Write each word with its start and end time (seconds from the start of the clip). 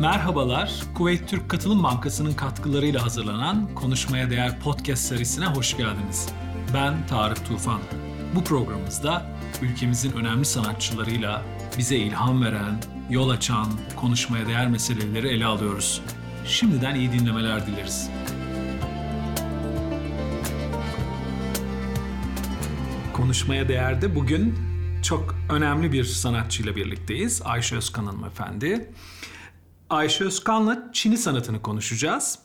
Merhabalar, 0.00 0.82
Kuveyt 0.94 1.28
Türk 1.28 1.48
Katılım 1.48 1.82
Bankası'nın 1.82 2.32
katkılarıyla 2.32 3.04
hazırlanan 3.04 3.74
Konuşmaya 3.74 4.30
Değer 4.30 4.60
Podcast 4.60 5.02
serisine 5.02 5.46
hoş 5.46 5.76
geldiniz. 5.76 6.28
Ben 6.74 7.06
Tarık 7.06 7.46
Tufan. 7.46 7.80
Bu 8.34 8.44
programımızda 8.44 9.26
ülkemizin 9.62 10.12
önemli 10.12 10.44
sanatçılarıyla 10.44 11.42
bize 11.78 11.96
ilham 11.96 12.44
veren, 12.44 12.80
yol 13.10 13.30
açan, 13.30 13.66
konuşmaya 13.96 14.46
değer 14.46 14.68
meseleleri 14.68 15.28
ele 15.28 15.46
alıyoruz. 15.46 16.02
Şimdiden 16.46 16.94
iyi 16.94 17.12
dinlemeler 17.12 17.66
dileriz. 17.66 18.10
Konuşmaya 23.12 23.68
değerde 23.68 24.14
bugün 24.14 24.58
çok 25.02 25.34
önemli 25.50 25.92
bir 25.92 26.04
sanatçıyla 26.04 26.76
birlikteyiz. 26.76 27.42
Ayşe 27.44 27.76
Özkan 27.76 28.06
hanımefendi. 28.06 28.90
Ayşe 29.90 30.24
Özkan'la 30.24 30.90
Çin'i 30.92 31.18
sanatını 31.18 31.62
konuşacağız. 31.62 32.38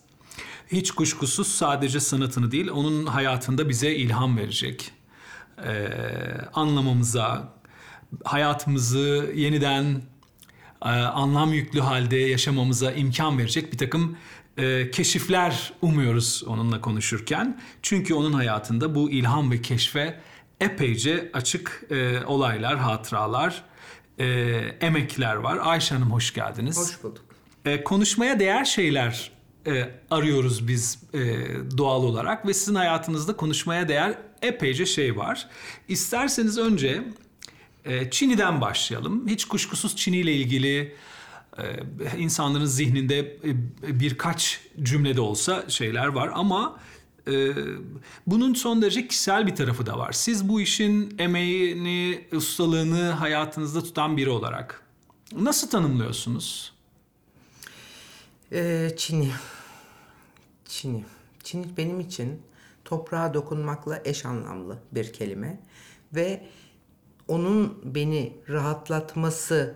Hiç 0.67 0.91
kuşkusuz 0.91 1.47
sadece 1.47 1.99
sanatını 1.99 2.52
değil, 2.52 2.69
onun 2.69 3.05
hayatında 3.05 3.69
bize 3.69 3.95
ilham 3.95 4.38
verecek. 4.38 4.91
Ee, 5.66 5.88
anlamamıza, 6.53 7.53
hayatımızı 8.23 9.31
yeniden 9.35 10.02
e, 10.85 10.89
anlam 10.89 11.53
yüklü 11.53 11.79
halde 11.79 12.17
yaşamamıza 12.17 12.91
imkan 12.91 13.38
verecek 13.38 13.73
bir 13.73 13.77
takım 13.77 14.17
e, 14.57 14.91
keşifler 14.91 15.73
umuyoruz 15.81 16.44
onunla 16.47 16.81
konuşurken. 16.81 17.61
Çünkü 17.81 18.13
onun 18.13 18.33
hayatında 18.33 18.95
bu 18.95 19.11
ilham 19.11 19.52
ve 19.52 19.61
keşfe 19.61 20.19
epeyce 20.61 21.31
açık 21.33 21.83
e, 21.89 22.25
olaylar, 22.25 22.77
hatıralar, 22.77 23.63
e, 24.19 24.25
emekler 24.81 25.35
var. 25.35 25.59
Ayşe 25.61 25.95
Hanım 25.95 26.11
hoş 26.11 26.33
geldiniz. 26.33 26.77
Hoş 26.77 27.03
bulduk. 27.03 27.22
E, 27.66 27.84
konuşmaya 27.84 28.40
değer 28.40 28.66
şeyler 28.66 29.31
e, 29.67 29.89
arıyoruz 30.11 30.67
biz 30.67 31.00
e, 31.14 31.19
doğal 31.78 32.03
olarak 32.03 32.47
ve 32.47 32.53
sizin 32.53 32.75
hayatınızda 32.75 33.36
konuşmaya 33.36 33.88
değer 33.88 34.17
epeyce 34.42 34.86
şey 34.86 35.17
var. 35.17 35.47
İsterseniz 35.88 36.58
önce 36.58 37.03
e, 37.86 38.11
Çin'den 38.11 38.61
başlayalım. 38.61 39.28
Hiç 39.28 39.45
kuşkusuz 39.45 39.95
Çin 39.95 40.14
ile 40.14 40.33
ilgili 40.33 40.95
insanların 42.17 42.66
zihninde 42.66 43.38
birkaç 43.88 44.61
cümlede 44.83 45.22
olsa 45.22 45.70
şeyler 45.70 46.08
var 46.08 46.31
ama 46.33 46.80
bunun 48.27 48.53
son 48.53 48.81
derece 48.81 49.08
kişisel 49.08 49.48
bir 49.48 49.55
tarafı 49.55 49.86
da 49.86 49.98
var. 49.98 50.11
Siz 50.11 50.50
bu 50.50 50.61
işin 50.61 51.16
emeğini, 51.20 52.27
ustalığını 52.31 53.09
hayatınızda 53.09 53.83
tutan 53.83 54.17
biri 54.17 54.30
olarak 54.30 54.83
nasıl 55.36 55.70
tanımlıyorsunuz? 55.70 56.72
Ee, 58.52 58.89
Çin'i. 58.97 59.31
Çin'i. 60.66 61.05
Çin'i 61.44 61.77
benim 61.77 61.99
için 61.99 62.41
toprağa 62.86 63.33
dokunmakla 63.33 64.02
eş 64.05 64.25
anlamlı 64.25 64.77
bir 64.91 65.13
kelime. 65.13 65.59
Ve 66.16 66.41
onun 67.27 67.81
beni 67.95 68.33
rahatlatması, 68.49 69.75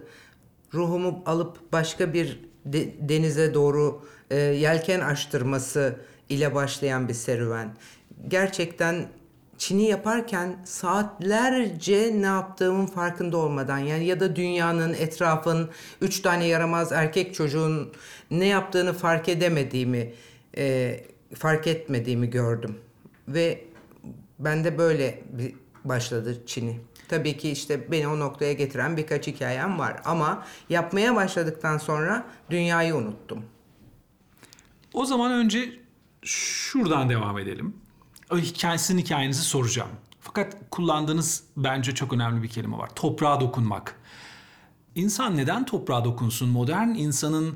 ruhumu 0.73 1.23
alıp 1.25 1.71
başka 1.71 2.13
bir 2.13 2.39
de- 2.65 3.09
denize 3.09 3.53
doğru 3.53 4.05
e, 4.29 4.35
yelken 4.37 4.99
açtırması 4.99 5.99
ile 6.29 6.55
başlayan 6.55 7.07
bir 7.07 7.13
serüven. 7.13 7.77
Gerçekten 8.27 9.09
Çin'i 9.57 9.83
yaparken 9.83 10.57
saatlerce 10.65 12.11
ne 12.15 12.25
yaptığımın 12.25 12.85
farkında 12.85 13.37
olmadan 13.37 13.77
yani 13.77 14.05
ya 14.05 14.19
da 14.19 14.35
dünyanın, 14.35 14.93
etrafın, 14.93 15.69
üç 16.01 16.19
tane 16.21 16.47
yaramaz 16.47 16.91
erkek 16.91 17.33
çocuğun 17.33 17.91
ne 18.31 18.45
yaptığını 18.45 18.93
fark 18.93 19.29
edemediğimi, 19.29 20.13
e, 20.57 20.99
fark 21.35 21.67
etmediğimi 21.67 22.29
gördüm. 22.29 22.77
Ve 23.27 23.65
ben 24.39 24.63
de 24.63 24.77
böyle 24.77 25.23
başladı 25.85 26.43
Çin'i. 26.45 26.79
Tabii 27.07 27.37
ki 27.37 27.51
işte 27.51 27.91
beni 27.91 28.07
o 28.07 28.19
noktaya 28.19 28.53
getiren 28.53 28.97
birkaç 28.97 29.27
hikayem 29.27 29.79
var 29.79 30.01
ama 30.05 30.45
yapmaya 30.69 31.15
başladıktan 31.15 31.77
sonra 31.77 32.25
dünyayı 32.49 32.95
unuttum. 32.95 33.45
O 34.93 35.05
zaman 35.05 35.31
önce 35.31 35.79
şuradan 36.21 37.09
devam 37.09 37.39
edelim. 37.39 37.75
O 38.31 38.37
hikayesinin 38.37 39.01
hikayenizi 39.01 39.41
soracağım. 39.41 39.89
Fakat 40.19 40.55
kullandığınız 40.71 41.43
bence 41.57 41.95
çok 41.95 42.13
önemli 42.13 42.43
bir 42.43 42.47
kelime 42.47 42.77
var. 42.77 42.89
Toprağa 42.95 43.41
dokunmak. 43.41 43.95
İnsan 44.95 45.37
neden 45.37 45.65
toprağa 45.65 46.05
dokunsun? 46.05 46.49
Modern 46.49 46.87
insanın 46.87 47.55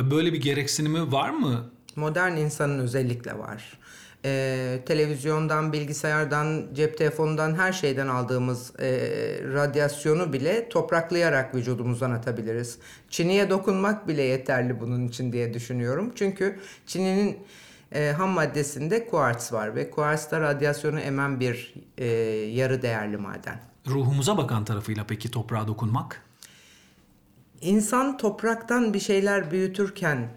böyle 0.00 0.32
bir 0.32 0.40
gereksinimi 0.40 1.12
var 1.12 1.30
mı? 1.30 1.70
Modern 1.96 2.36
insanın 2.36 2.78
özellikle 2.78 3.38
var. 3.38 3.78
Ee, 4.24 4.80
televizyondan, 4.86 5.72
bilgisayardan, 5.72 6.66
cep 6.74 6.98
telefonundan 6.98 7.54
her 7.54 7.72
şeyden 7.72 8.08
aldığımız 8.08 8.80
e, 8.80 8.88
radyasyonu 9.52 10.32
bile 10.32 10.68
topraklayarak 10.68 11.54
vücudumuzdan 11.54 12.10
atabiliriz. 12.10 12.78
Çiniye 13.10 13.50
dokunmak 13.50 14.08
bile 14.08 14.22
yeterli 14.22 14.80
bunun 14.80 15.08
için 15.08 15.32
diye 15.32 15.54
düşünüyorum. 15.54 16.12
Çünkü 16.14 16.60
çininin 16.86 17.38
e, 17.92 18.12
ham 18.12 18.30
maddesinde 18.30 19.06
kuarts 19.06 19.52
var 19.52 19.74
ve 19.74 19.90
kuarts 19.90 20.30
da 20.30 20.40
radyasyonu 20.40 21.00
emen 21.00 21.40
bir 21.40 21.74
e, 21.98 22.06
yarı 22.54 22.82
değerli 22.82 23.16
maden. 23.16 23.60
Ruhumuza 23.86 24.36
bakan 24.36 24.64
tarafıyla 24.64 25.04
peki 25.08 25.30
toprağa 25.30 25.68
dokunmak? 25.68 26.22
İnsan 27.60 28.16
topraktan 28.16 28.94
bir 28.94 29.00
şeyler 29.00 29.50
büyütürken 29.50 30.28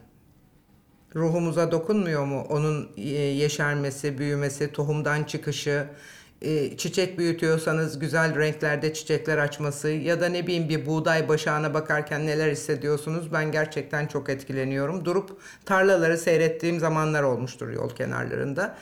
ruhumuza 1.16 1.72
dokunmuyor 1.72 2.26
mu? 2.26 2.42
Onun 2.50 2.90
e, 2.98 3.10
yeşermesi, 3.10 4.18
büyümesi, 4.18 4.72
tohumdan 4.72 5.24
çıkışı, 5.24 5.88
e, 6.44 6.78
çiçek 6.78 7.18
büyütüyorsanız 7.18 8.00
güzel 8.00 8.36
renklerde 8.40 8.94
çiçekler 8.94 9.38
açması 9.38 9.88
ya 9.90 10.22
da 10.22 10.30
ne 10.30 10.48
bileyim 10.48 10.70
bir 10.70 10.86
buğday 10.86 11.30
başağına 11.30 11.74
bakarken 11.74 12.26
neler 12.28 12.52
hissediyorsunuz? 12.52 13.34
Ben 13.34 13.52
gerçekten 13.52 14.08
çok 14.08 14.30
etkileniyorum. 14.30 15.06
Durup 15.06 15.38
tarlaları 15.66 16.18
seyrettiğim 16.18 16.80
zamanlar 16.80 17.24
olmuştur 17.24 17.70
yol 17.70 17.90
kenarlarında. 17.90 18.76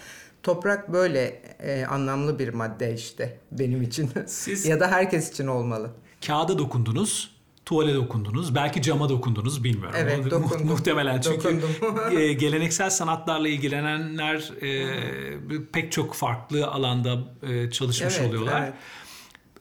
Toprak 0.43 0.93
böyle 0.93 1.41
e, 1.59 1.85
anlamlı 1.85 2.39
bir 2.39 2.49
madde 2.49 2.93
işte 2.93 3.37
benim 3.51 3.81
için. 3.81 4.09
Siz- 4.27 4.65
ya 4.65 4.79
da 4.79 4.91
herkes 4.91 5.31
için 5.31 5.47
olmalı. 5.47 5.89
Kağıda 6.27 6.57
dokundunuz, 6.57 7.30
tuvale 7.65 7.95
dokundunuz, 7.95 8.55
belki 8.55 8.81
cama 8.81 9.09
dokundunuz 9.09 9.63
bilmiyorum. 9.63 9.95
Evet, 9.97 10.31
dokundum. 10.31 10.67
Muhtemelen 10.71 11.21
çünkü 11.21 11.61
Dokundum. 11.61 12.17
e, 12.17 12.33
geleneksel 12.33 12.89
sanatlarla 12.89 13.47
ilgilenenler 13.47 14.51
e, 14.61 15.61
pek 15.71 15.91
çok 15.91 16.13
farklı 16.13 16.67
alanda 16.67 17.19
e, 17.43 17.71
çalışmış 17.71 18.15
Evet, 18.17 18.29
oluyorlar. 18.29 18.73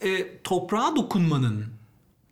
E, 0.01 0.39
toprağa 0.45 0.97
dokunmanın, 0.97 1.67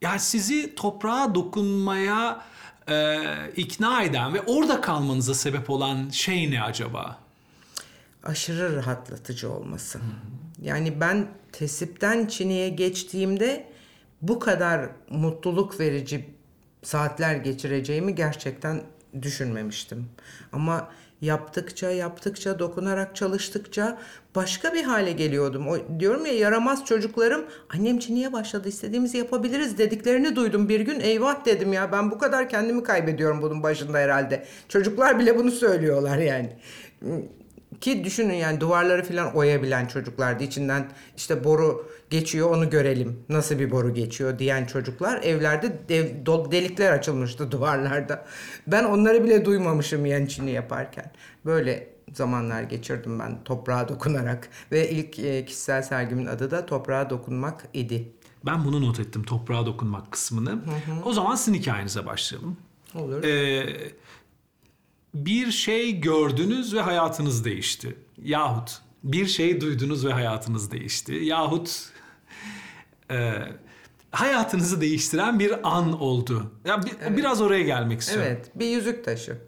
yani 0.02 0.20
sizi 0.20 0.74
toprağa 0.74 1.34
dokunmaya 1.34 2.44
e, 2.88 3.18
ikna 3.56 4.02
eden 4.02 4.34
ve 4.34 4.40
orada 4.40 4.80
kalmanıza 4.80 5.34
sebep 5.34 5.70
olan 5.70 6.08
şey 6.10 6.50
ne 6.50 6.62
acaba? 6.62 7.18
aşırı 8.24 8.76
rahatlatıcı 8.76 9.52
olması. 9.52 10.00
Yani 10.62 11.00
ben 11.00 11.28
tesipten 11.52 12.26
Çin'e 12.26 12.68
geçtiğimde 12.68 13.72
bu 14.22 14.38
kadar 14.38 14.90
mutluluk 15.10 15.80
verici 15.80 16.24
saatler 16.82 17.36
geçireceğimi 17.36 18.14
gerçekten 18.14 18.82
düşünmemiştim. 19.22 20.06
Ama 20.52 20.88
yaptıkça 21.20 21.90
yaptıkça 21.90 22.58
dokunarak 22.58 23.16
çalıştıkça 23.16 23.98
başka 24.34 24.74
bir 24.74 24.84
hale 24.84 25.12
geliyordum. 25.12 25.68
O, 25.68 26.00
diyorum 26.00 26.26
ya 26.26 26.32
yaramaz 26.32 26.84
çocuklarım 26.84 27.44
annem 27.74 27.98
Çin'e 27.98 28.32
başladı 28.32 28.68
istediğimizi 28.68 29.18
yapabiliriz 29.18 29.78
dediklerini 29.78 30.36
duydum 30.36 30.68
bir 30.68 30.80
gün. 30.80 31.00
Eyvah 31.00 31.44
dedim 31.44 31.72
ya 31.72 31.92
ben 31.92 32.10
bu 32.10 32.18
kadar 32.18 32.48
kendimi 32.48 32.82
kaybediyorum 32.82 33.42
bunun 33.42 33.62
başında 33.62 33.98
herhalde. 33.98 34.44
Çocuklar 34.68 35.18
bile 35.18 35.38
bunu 35.38 35.50
söylüyorlar 35.50 36.18
yani. 36.18 36.52
Ki 37.80 38.04
düşünün 38.04 38.34
yani 38.34 38.60
duvarları 38.60 39.04
falan 39.04 39.36
oyabilen 39.36 39.86
çocuklardı. 39.86 40.44
İçinden 40.44 40.88
işte 41.16 41.44
boru 41.44 41.90
geçiyor 42.10 42.50
onu 42.50 42.70
görelim. 42.70 43.18
Nasıl 43.28 43.58
bir 43.58 43.70
boru 43.70 43.94
geçiyor 43.94 44.38
diyen 44.38 44.66
çocuklar. 44.66 45.22
Evlerde 45.22 45.78
dev- 45.88 46.24
do- 46.24 46.50
delikler 46.52 46.92
açılmıştı 46.92 47.50
duvarlarda. 47.52 48.26
Ben 48.66 48.84
onları 48.84 49.24
bile 49.24 49.44
duymamışım 49.44 50.06
yani 50.06 50.28
Çin'i 50.28 50.50
yaparken. 50.50 51.12
Böyle 51.44 51.88
zamanlar 52.14 52.62
geçirdim 52.62 53.18
ben 53.18 53.44
toprağa 53.44 53.88
dokunarak. 53.88 54.48
Ve 54.72 54.90
ilk 54.90 55.18
e, 55.18 55.44
kişisel 55.44 55.82
sergimin 55.82 56.26
adı 56.26 56.50
da 56.50 56.66
toprağa 56.66 57.10
dokunmak 57.10 57.64
idi. 57.74 58.12
Ben 58.46 58.64
bunu 58.64 58.82
not 58.86 59.00
ettim 59.00 59.22
toprağa 59.22 59.66
dokunmak 59.66 60.12
kısmını. 60.12 60.58
O 61.04 61.12
zaman 61.12 61.34
sizin 61.34 61.54
hikayenize 61.58 62.06
başlayalım. 62.06 62.56
Olur. 62.94 63.24
Ee, 63.24 63.66
bir 65.14 65.50
şey 65.50 66.00
gördünüz 66.00 66.74
ve 66.74 66.80
hayatınız 66.80 67.44
değişti. 67.44 67.96
Yahut 68.22 68.78
bir 69.04 69.26
şey 69.26 69.60
duydunuz 69.60 70.06
ve 70.06 70.12
hayatınız 70.12 70.70
değişti. 70.70 71.12
Yahut 71.12 71.90
e, 73.10 73.32
hayatınızı 74.10 74.80
değiştiren 74.80 75.38
bir 75.38 75.68
an 75.76 76.00
oldu. 76.00 76.52
Ya 76.64 76.82
bir, 76.82 76.92
evet. 77.02 77.16
biraz 77.16 77.40
oraya 77.40 77.62
gelmek 77.62 78.00
istiyorum. 78.00 78.28
Evet, 78.30 78.50
bir 78.54 78.66
yüzük 78.66 79.04
taşı. 79.04 79.38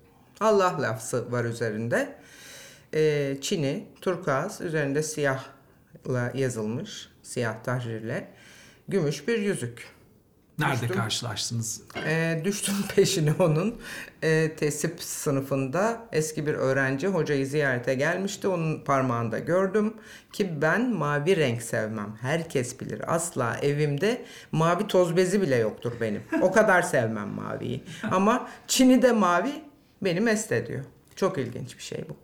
Allah 0.41 0.83
lafzı 0.83 1.33
var 1.33 1.45
üzerinde. 1.45 2.17
Ee, 2.95 3.37
Çin'i, 3.41 3.87
turkuaz, 4.01 4.61
üzerinde 4.61 5.03
siyahla 5.03 6.33
yazılmış, 6.35 7.09
siyah 7.23 7.63
tahrirle. 7.65 8.29
Gümüş 8.89 9.29
bir 9.29 9.39
yüzük. 9.39 9.89
Nerede 10.61 10.81
düştüm. 10.81 10.97
karşılaştınız? 10.97 11.81
E, 12.07 12.41
düştüm 12.45 12.75
peşine 12.97 13.33
onun. 13.39 13.81
E, 14.23 14.57
tesip 14.57 15.03
sınıfında 15.03 16.09
eski 16.13 16.47
bir 16.47 16.55
öğrenci 16.55 17.09
hocayı 17.09 17.47
ziyarete 17.47 17.95
gelmişti. 17.95 18.49
Onun 18.49 18.81
parmağında 18.85 19.39
gördüm 19.39 19.95
ki 20.33 20.63
ben 20.63 20.91
mavi 20.91 21.37
renk 21.37 21.63
sevmem. 21.63 22.17
Herkes 22.21 22.81
bilir. 22.81 23.15
Asla 23.15 23.57
evimde 23.63 24.25
mavi 24.53 24.87
toz 24.87 25.17
bezi 25.17 25.43
bile 25.43 25.57
yoktur 25.57 25.93
benim. 26.01 26.23
O 26.43 26.53
kadar 26.53 26.83
sevmem 26.83 27.29
maviyi. 27.29 27.85
Ama 28.11 28.49
Çin'i 28.67 29.03
de 29.03 29.13
mavi 29.13 29.53
beni 30.03 30.21
mest 30.21 30.53
ediyor. 30.53 30.85
Çok 31.17 31.39
ilginç 31.39 31.79
bir 31.79 31.83
şey 31.83 32.05
bu 32.09 32.17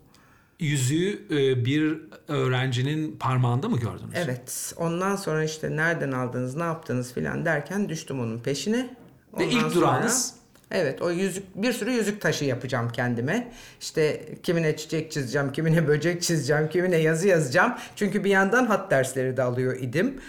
yüzüğü 0.59 1.23
e, 1.31 1.65
bir 1.65 1.99
öğrencinin 2.29 3.17
parmağında 3.17 3.69
mı 3.69 3.79
gördünüz? 3.79 4.15
Evet. 4.15 4.75
Ondan 4.77 5.17
sonra 5.17 5.45
işte 5.45 5.77
nereden 5.77 6.13
aldınız, 6.13 6.57
ne 6.57 6.63
yaptınız 6.63 7.13
filan 7.13 7.45
derken 7.45 7.89
düştüm 7.89 8.21
onun 8.21 8.39
peşine. 8.39 8.97
Ondan 9.33 9.47
Ve 9.47 9.51
ilk 9.51 9.75
durağınız? 9.75 10.35
Evet 10.71 11.03
o 11.03 11.11
yüzük 11.11 11.63
bir 11.63 11.73
sürü 11.73 11.91
yüzük 11.91 12.21
taşı 12.21 12.45
yapacağım 12.45 12.89
kendime. 12.93 13.53
İşte 13.81 14.29
kimine 14.43 14.77
çiçek 14.77 15.13
çizeceğim, 15.13 15.53
kimine 15.53 15.89
böcek 15.89 16.23
çizeceğim, 16.23 16.69
kimine 16.69 16.97
yazı 16.97 17.29
yazacağım. 17.29 17.75
Çünkü 17.97 18.25
bir 18.25 18.31
yandan 18.31 18.67
hat 18.67 18.91
dersleri 18.91 19.37
de 19.37 19.43
alıyor 19.43 19.77
idim. 19.81 20.21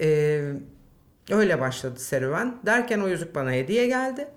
Ee, 0.00 0.52
öyle 1.30 1.60
başladı 1.60 2.00
serüven. 2.00 2.56
Derken 2.66 3.00
o 3.00 3.08
yüzük 3.08 3.34
bana 3.34 3.52
hediye 3.52 3.86
geldi 3.86 4.28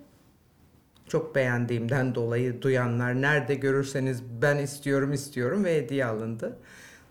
çok 1.08 1.36
beğendiğimden 1.36 2.16
dolayı 2.16 2.62
duyanlar 2.62 3.22
nerede 3.22 3.56
görürseniz 3.56 4.24
ben 4.42 4.58
istiyorum 4.58 5.14
istiyorum 5.14 5.66
ve 5.66 5.76
hediye 5.76 6.06
alındı. 6.06 6.58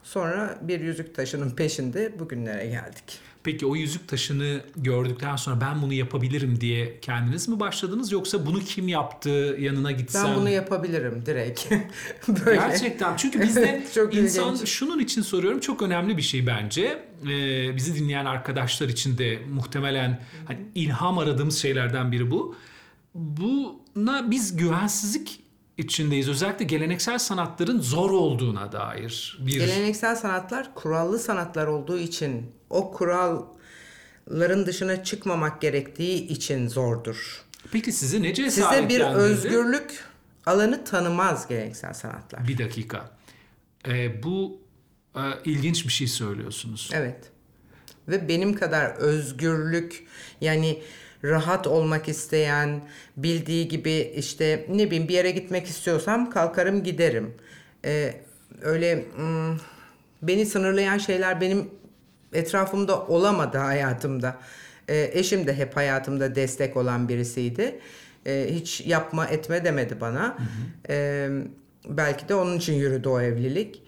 Sonra 0.03 0.59
bir 0.63 0.81
yüzük 0.81 1.15
taşının 1.15 1.51
peşinde 1.51 2.19
bugünlere 2.19 2.67
geldik. 2.67 3.21
Peki 3.47 3.67
o 3.67 3.77
yüzük 3.77 4.09
taşını 4.09 4.61
gördükten 4.77 5.37
sonra 5.37 5.61
ben 5.61 5.83
bunu 5.83 5.93
yapabilirim 5.93 6.61
diye 6.61 7.01
kendiniz 7.01 7.49
mi 7.49 7.61
başladınız 7.61 8.13
yoksa 8.13 8.47
bunu 8.47 8.61
kim 8.61 8.89
yaptı 8.89 9.57
yanına 9.61 9.93
gitsem? 9.93 10.25
Ben 10.25 10.37
bunu 10.37 10.49
yapabilirim 10.49 11.23
direkt. 11.27 11.73
Böyle. 12.29 12.57
Gerçekten 12.57 13.17
çünkü 13.17 13.41
bizde 13.41 13.83
çok 13.95 14.15
insan 14.15 14.55
ilginç. 14.55 14.69
şunun 14.69 14.99
için 14.99 15.23
soruyorum 15.23 15.61
çok 15.61 15.83
önemli 15.83 16.17
bir 16.17 16.23
şey 16.23 16.47
bence. 16.47 17.03
Ee, 17.23 17.77
bizi 17.77 17.95
dinleyen 17.95 18.25
arkadaşlar 18.25 18.89
için 18.89 19.19
de 19.19 19.39
muhtemelen 19.53 20.21
hani 20.45 20.59
ilham 20.75 21.19
aradığımız 21.19 21.59
şeylerden 21.59 22.13
biri 22.13 22.31
bu. 22.31 22.57
Buna 23.17 24.31
biz 24.31 24.57
güvensizlik 24.57 25.43
içindeyiz. 25.77 26.29
Özellikle 26.29 26.65
geleneksel 26.65 27.19
sanatların 27.19 27.81
zor 27.81 28.11
olduğuna 28.11 28.73
dair 28.73 29.39
bir... 29.41 29.53
Geleneksel 29.53 30.17
sanatlar 30.17 30.75
kurallı 30.75 31.19
sanatlar 31.19 31.67
olduğu 31.67 31.99
için 31.99 32.53
o 32.71 32.93
kuralların 32.93 34.67
dışına 34.67 35.05
çıkmamak 35.05 35.61
gerektiği 35.61 36.29
için 36.29 36.69
zordur. 36.69 37.45
Peki 37.73 37.93
size 37.93 38.23
ne 38.23 38.35
cesaretlendirdi? 38.35 38.93
Size 38.93 39.11
bir 39.11 39.15
özgürlük 39.15 40.05
alanı 40.47 40.85
tanımaz 40.85 41.49
geleneksel 41.49 41.95
sanatlar. 41.95 42.49
Bir 42.49 42.59
dakika. 42.59 43.11
Ee, 43.89 44.23
bu 44.23 44.61
e, 45.17 45.21
ilginç 45.45 45.87
bir 45.87 45.93
şey 45.93 46.07
söylüyorsunuz. 46.07 46.91
Evet. 46.93 47.31
Ve 48.09 48.29
benim 48.29 48.55
kadar 48.55 48.91
özgürlük 48.91 50.07
yani 50.41 50.83
rahat 51.25 51.67
olmak 51.67 52.09
isteyen, 52.09 52.81
bildiği 53.17 53.69
gibi 53.69 54.13
işte 54.17 54.67
ne 54.69 54.87
bileyim 54.87 55.09
bir 55.09 55.15
yere 55.15 55.31
gitmek 55.31 55.67
istiyorsam 55.67 56.31
kalkarım 56.31 56.83
giderim. 56.83 57.35
Ee, 57.85 58.15
öyle 58.63 59.05
hmm, 59.17 59.59
beni 60.23 60.47
sınırlayan 60.47 60.99
şeyler 60.99 61.41
benim 61.41 61.71
etrafımda 62.33 63.07
olamadı 63.07 63.59
hayatımda. 63.59 64.37
Ee, 64.89 65.11
eşim 65.13 65.47
de 65.47 65.55
hep 65.55 65.77
hayatımda 65.77 66.35
destek 66.35 66.77
olan 66.77 67.09
birisiydi. 67.09 67.81
Ee, 68.27 68.47
hiç 68.51 68.81
yapma 68.81 69.27
etme 69.27 69.65
demedi 69.65 70.01
bana. 70.01 70.25
Hı 70.25 70.29
hı. 70.29 70.37
Ee, 70.89 71.31
belki 71.89 72.29
de 72.29 72.35
onun 72.35 72.57
için 72.57 72.75
yürüdü 72.75 73.09
o 73.09 73.21
evlilik. 73.21 73.83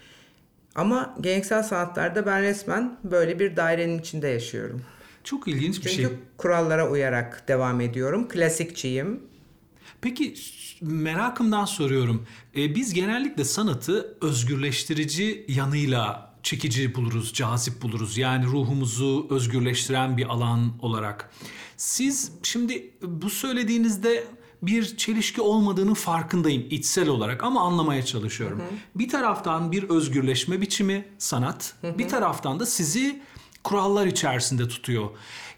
Ama 0.75 1.16
geleneksel 1.20 1.62
sanatlarda 1.62 2.26
ben 2.26 2.42
resmen 2.42 2.98
böyle 3.04 3.38
bir 3.38 3.56
dairenin 3.56 3.98
içinde 3.98 4.28
yaşıyorum. 4.28 4.82
Çok 5.28 5.48
ilginç 5.48 5.76
bir 5.76 5.82
Çünkü 5.82 5.96
şey. 5.96 6.04
Çünkü 6.04 6.19
kurallara 6.36 6.90
uyarak 6.90 7.48
devam 7.48 7.80
ediyorum. 7.80 8.28
Klasikçiyim. 8.28 9.20
Peki 10.00 10.34
merakımdan 10.80 11.64
soruyorum. 11.64 12.26
Ee, 12.56 12.75
biz 12.75 12.94
genellikle 12.94 13.44
sanatı 13.44 14.16
özgürleştirici 14.20 15.44
yanıyla 15.48 16.34
çekici 16.42 16.94
buluruz, 16.94 17.32
cazip 17.34 17.82
buluruz. 17.82 18.19
Yani 18.19 18.46
ruhumuzu 18.46 19.26
özgürleştiren 19.30 20.16
bir 20.16 20.26
alan 20.26 20.72
olarak. 20.80 21.30
Siz 21.76 22.32
şimdi 22.42 22.90
bu 23.02 23.30
söylediğinizde 23.30 24.25
bir 24.62 24.96
çelişki 24.96 25.40
olmadığının 25.40 25.94
farkındayım 25.94 26.66
içsel 26.70 27.08
olarak 27.08 27.44
ama 27.44 27.60
anlamaya 27.60 28.04
çalışıyorum. 28.04 28.58
Hı 28.58 28.62
hı. 28.62 28.69
Bir 28.94 29.08
taraftan 29.08 29.72
bir 29.72 29.82
özgürleşme 29.82 30.60
biçimi 30.60 31.04
sanat, 31.19 31.75
hı 31.80 31.88
hı. 31.88 31.98
bir 31.98 32.08
taraftan 32.08 32.60
da 32.60 32.66
sizi 32.66 33.22
kurallar 33.69 34.06
içerisinde 34.06 34.69
tutuyor. 34.69 35.11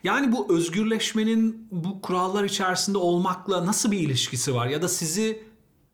Yani 0.04 0.32
bu 0.32 0.54
özgürleşmenin 0.54 1.68
bu 1.70 2.00
kurallar 2.00 2.44
içerisinde 2.44 2.98
olmakla 2.98 3.66
nasıl 3.66 3.90
bir 3.90 4.00
ilişkisi 4.00 4.54
var 4.54 4.66
ya 4.66 4.82
da 4.82 4.88
sizi 4.88 5.42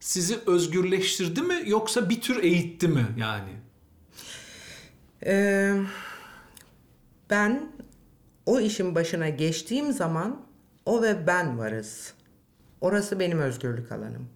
sizi 0.01 0.39
özgürleştirdi 0.47 1.43
mi 1.43 1.63
yoksa 1.67 2.11
bir 2.11 2.21
tür 2.21 2.43
eğitti 2.43 2.89
mi 2.89 3.07
yani? 3.19 3.51
Ee, 5.27 5.75
ben 7.31 7.73
o 8.47 8.61
işin 8.61 8.95
başına 8.95 9.29
geçtiğim 9.29 9.93
zaman 9.93 10.41
o 10.87 11.03
ve 11.03 11.27
ben 11.27 11.59
varız. 11.59 12.15
Orası 12.81 13.21
benim 13.21 13.39
özgürlük 13.39 13.93
alanım. 13.93 14.29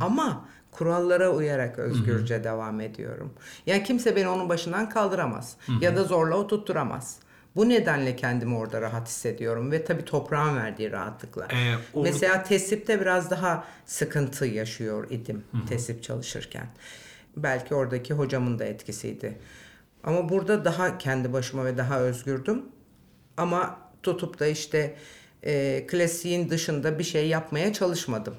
Ama 0.00 0.44
kurallara 0.70 1.30
uyarak 1.30 1.78
özgürce 1.78 2.34
Hı-hı. 2.34 2.44
devam 2.44 2.80
ediyorum. 2.80 3.34
Yani 3.66 3.84
kimse 3.84 4.16
beni 4.16 4.28
onun 4.28 4.48
başından 4.48 4.88
kaldıramaz 4.88 5.56
Hı-hı. 5.66 5.84
ya 5.84 5.96
da 5.96 6.04
zorla 6.04 6.36
oturtturamaz. 6.36 7.18
Bu 7.56 7.68
nedenle 7.68 8.16
kendimi 8.16 8.56
orada 8.56 8.80
rahat 8.80 9.08
hissediyorum 9.08 9.72
ve 9.72 9.84
tabii 9.84 10.04
toprağın 10.04 10.56
verdiği 10.56 10.92
rahatlıkla. 10.92 11.48
Ee, 11.52 11.74
orada... 11.94 12.10
Mesela 12.10 12.42
tesipte 12.42 13.00
biraz 13.00 13.30
daha 13.30 13.64
sıkıntı 13.86 14.46
yaşıyor 14.46 15.10
idim 15.10 15.44
Hı-hı. 15.52 15.66
tesip 15.66 16.02
çalışırken. 16.02 16.66
Belki 17.36 17.74
oradaki 17.74 18.14
hocamın 18.14 18.58
da 18.58 18.64
etkisiydi. 18.64 19.38
Ama 20.04 20.28
burada 20.28 20.64
daha 20.64 20.98
kendi 20.98 21.32
başıma 21.32 21.64
ve 21.64 21.78
daha 21.78 22.00
özgürdüm. 22.00 22.62
Ama 23.36 23.78
tutup 24.02 24.40
da 24.40 24.46
işte 24.46 24.96
e, 25.42 25.84
klasiğin 25.86 26.50
dışında 26.50 26.98
bir 26.98 27.04
şey 27.04 27.28
yapmaya 27.28 27.72
çalışmadım. 27.72 28.34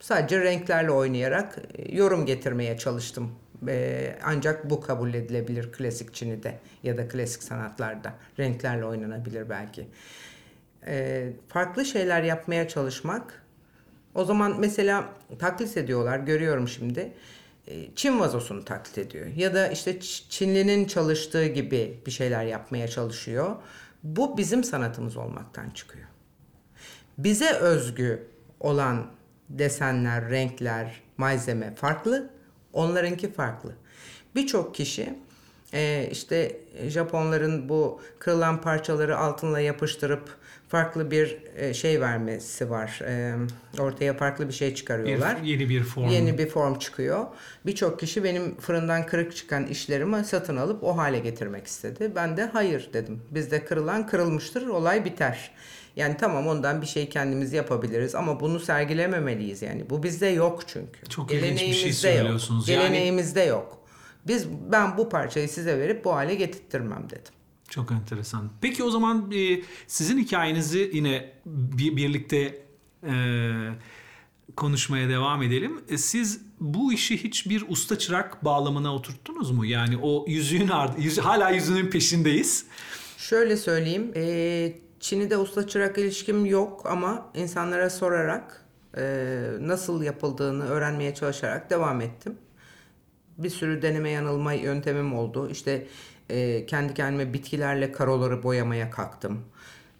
Sadece 0.00 0.40
renklerle 0.40 0.90
oynayarak 0.90 1.58
e, 1.74 1.96
yorum 1.96 2.26
getirmeye 2.26 2.78
çalıştım. 2.78 3.32
E, 3.68 4.16
ancak 4.24 4.70
bu 4.70 4.80
kabul 4.80 5.14
edilebilir 5.14 5.72
klasik 5.72 6.14
Çin'de 6.14 6.58
ya 6.82 6.98
da 6.98 7.08
klasik 7.08 7.42
sanatlarda. 7.42 8.14
Renklerle 8.38 8.84
oynanabilir 8.84 9.50
belki. 9.50 9.88
E, 10.86 11.26
farklı 11.48 11.84
şeyler 11.84 12.22
yapmaya 12.22 12.68
çalışmak. 12.68 13.42
O 14.14 14.24
zaman 14.24 14.60
mesela 14.60 15.08
taklit 15.38 15.76
ediyorlar, 15.76 16.18
görüyorum 16.18 16.68
şimdi. 16.68 17.12
Çin 17.96 18.20
vazosunu 18.20 18.64
taklit 18.64 18.98
ediyor. 18.98 19.26
Ya 19.26 19.54
da 19.54 19.68
işte 19.68 20.00
Çinlinin 20.28 20.84
çalıştığı 20.84 21.46
gibi 21.46 22.00
bir 22.06 22.10
şeyler 22.10 22.44
yapmaya 22.44 22.88
çalışıyor. 22.88 23.56
Bu 24.02 24.36
bizim 24.36 24.64
sanatımız 24.64 25.16
olmaktan 25.16 25.70
çıkıyor. 25.70 26.06
Bize 27.18 27.52
özgü 27.52 28.26
olan 28.60 29.06
desenler, 29.50 30.30
renkler, 30.30 31.00
malzeme 31.16 31.74
farklı. 31.74 32.30
Onlarınki 32.72 33.32
farklı. 33.32 33.72
Birçok 34.34 34.74
kişi 34.74 35.14
e, 35.74 36.08
işte 36.12 36.56
Japonların 36.88 37.68
bu 37.68 38.00
kırılan 38.18 38.60
parçaları 38.60 39.18
altınla 39.18 39.60
yapıştırıp 39.60 40.40
farklı 40.68 41.10
bir 41.10 41.38
e, 41.56 41.74
şey 41.74 42.00
vermesi 42.00 42.70
var. 42.70 43.00
E, 43.06 43.34
ortaya 43.78 44.14
farklı 44.16 44.48
bir 44.48 44.52
şey 44.52 44.74
çıkarıyorlar. 44.74 45.42
Bir, 45.42 45.48
yeni 45.48 45.68
bir 45.68 45.82
form. 45.82 46.08
Yeni 46.08 46.38
bir 46.38 46.48
form 46.48 46.78
çıkıyor. 46.78 47.26
Birçok 47.66 48.00
kişi 48.00 48.24
benim 48.24 48.56
fırından 48.56 49.06
kırık 49.06 49.36
çıkan 49.36 49.66
işlerimi 49.66 50.24
satın 50.24 50.56
alıp 50.56 50.84
o 50.84 50.96
hale 50.96 51.18
getirmek 51.18 51.66
istedi. 51.66 52.12
Ben 52.14 52.36
de 52.36 52.44
hayır 52.44 52.90
dedim. 52.92 53.22
Bizde 53.30 53.64
kırılan 53.64 54.06
kırılmıştır, 54.06 54.66
olay 54.66 55.04
biter. 55.04 55.50
Yani 56.00 56.16
tamam 56.20 56.46
ondan 56.46 56.82
bir 56.82 56.86
şey 56.86 57.08
kendimiz 57.08 57.52
yapabiliriz 57.52 58.14
ama 58.14 58.40
bunu 58.40 58.60
sergilememeliyiz 58.60 59.62
yani. 59.62 59.90
Bu 59.90 60.02
bizde 60.02 60.26
yok 60.26 60.62
çünkü. 60.66 61.06
Çok 61.08 61.32
ilginç 61.32 61.60
bir 61.60 61.72
şey 61.72 61.92
söylüyorsunuz. 61.92 62.68
Yok. 62.68 62.78
Geleneğimizde 62.78 63.40
yani... 63.40 63.48
yok. 63.48 63.78
Biz 64.26 64.46
ben 64.72 64.98
bu 64.98 65.08
parçayı 65.08 65.48
size 65.48 65.78
verip 65.78 66.04
bu 66.04 66.14
hale 66.14 66.34
getirttirmem 66.34 67.06
dedim. 67.10 67.32
Çok 67.68 67.92
enteresan. 67.92 68.50
Peki 68.60 68.84
o 68.84 68.90
zaman 68.90 69.32
e, 69.32 69.62
sizin 69.86 70.18
hikayenizi 70.18 70.90
yine 70.92 71.32
bir, 71.46 71.96
birlikte 71.96 72.62
e, 73.06 73.14
konuşmaya 74.56 75.08
devam 75.08 75.42
edelim. 75.42 75.80
E, 75.88 75.98
siz 75.98 76.40
bu 76.60 76.92
işi 76.92 77.24
hiç 77.24 77.48
bir 77.48 77.64
usta 77.68 77.98
çırak 77.98 78.44
bağlamına 78.44 78.94
oturttunuz 78.94 79.50
mu? 79.50 79.66
Yani 79.66 79.98
o 80.02 80.24
yüzüğün 80.28 80.68
ardı, 80.68 81.00
yüz, 81.00 81.18
hala 81.18 81.50
yüzüğün 81.50 81.86
peşindeyiz. 81.86 82.66
Şöyle 83.18 83.56
söyleyeyim. 83.56 84.12
E, 84.16 84.72
Çin'de 85.00 85.36
usta 85.36 85.66
çırak 85.66 85.98
ilişkim 85.98 86.46
yok 86.46 86.86
ama 86.86 87.30
insanlara 87.34 87.90
sorarak 87.90 88.64
e, 88.96 89.02
nasıl 89.60 90.02
yapıldığını 90.02 90.68
öğrenmeye 90.68 91.14
çalışarak 91.14 91.70
devam 91.70 92.00
ettim. 92.00 92.38
Bir 93.38 93.50
sürü 93.50 93.82
deneme 93.82 94.10
yanılma 94.10 94.52
yöntemim 94.52 95.14
oldu. 95.14 95.50
İşte 95.50 95.86
e, 96.30 96.66
kendi 96.66 96.94
kendime 96.94 97.32
bitkilerle 97.32 97.92
karoları 97.92 98.42
boyamaya 98.42 98.90
kalktım. 98.90 99.44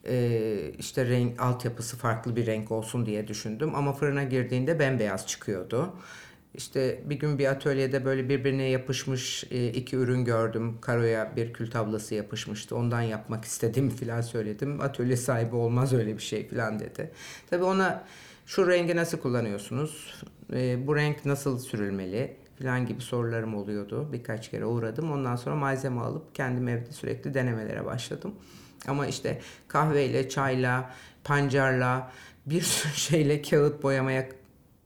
E, 0.06 0.72
işte 0.78 1.08
renk 1.08 1.42
altyapısı 1.42 1.96
farklı 1.96 2.36
bir 2.36 2.46
renk 2.46 2.70
olsun 2.70 3.06
diye 3.06 3.28
düşündüm 3.28 3.74
ama 3.74 3.92
fırına 3.92 4.24
girdiğinde 4.24 4.78
bembeyaz 4.78 5.26
çıkıyordu. 5.26 5.94
İşte 6.54 7.00
bir 7.04 7.14
gün 7.18 7.38
bir 7.38 7.46
atölyede 7.46 8.04
böyle 8.04 8.28
birbirine 8.28 8.68
yapışmış 8.68 9.44
e, 9.50 9.68
iki 9.68 9.96
ürün 9.96 10.24
gördüm. 10.24 10.78
Karoya 10.80 11.36
bir 11.36 11.52
kül 11.52 11.70
tablası 11.70 12.14
yapışmıştı. 12.14 12.76
Ondan 12.76 13.02
yapmak 13.02 13.44
istedim 13.44 13.90
filan 14.00 14.20
söyledim. 14.20 14.80
Atölye 14.80 15.16
sahibi 15.16 15.56
olmaz 15.56 15.92
öyle 15.92 16.16
bir 16.16 16.22
şey 16.22 16.48
filan 16.48 16.78
dedi. 16.78 17.10
Tabii 17.50 17.64
ona 17.64 18.04
şu 18.46 18.68
rengi 18.68 18.96
nasıl 18.96 19.18
kullanıyorsunuz? 19.18 20.22
E, 20.52 20.86
bu 20.86 20.96
renk 20.96 21.24
nasıl 21.24 21.58
sürülmeli? 21.58 22.36
filan 22.60 22.86
gibi 22.86 23.00
sorularım 23.00 23.54
oluyordu. 23.54 24.08
Birkaç 24.12 24.50
kere 24.50 24.64
uğradım. 24.64 25.12
Ondan 25.12 25.36
sonra 25.36 25.56
malzeme 25.56 26.00
alıp 26.00 26.34
kendim 26.34 26.68
evde 26.68 26.92
sürekli 26.92 27.34
denemelere 27.34 27.84
başladım. 27.84 28.34
Ama 28.88 29.06
işte 29.06 29.40
kahveyle, 29.68 30.28
çayla, 30.28 30.94
pancarla, 31.24 32.12
bir 32.46 32.60
sürü 32.60 32.92
şeyle 32.92 33.42
kağıt 33.42 33.82
boyamaya 33.82 34.28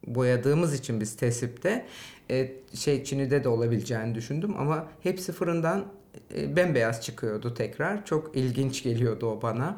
boyadığımız 0.07 0.75
için 0.75 1.01
biz 1.01 1.17
tesipte 1.17 1.87
e, 2.31 2.53
şey 2.75 3.05
Çin'de 3.05 3.45
de 3.45 3.49
olabileceğini 3.49 4.15
düşündüm 4.15 4.55
ama 4.59 4.89
hepsi 5.03 5.33
fırından 5.33 5.85
e, 6.37 6.57
bembeyaz 6.57 7.03
çıkıyordu 7.03 7.55
tekrar. 7.55 8.07
Çok 8.07 8.37
ilginç 8.37 8.83
geliyordu 8.83 9.27
o 9.27 9.43
bana. 9.43 9.77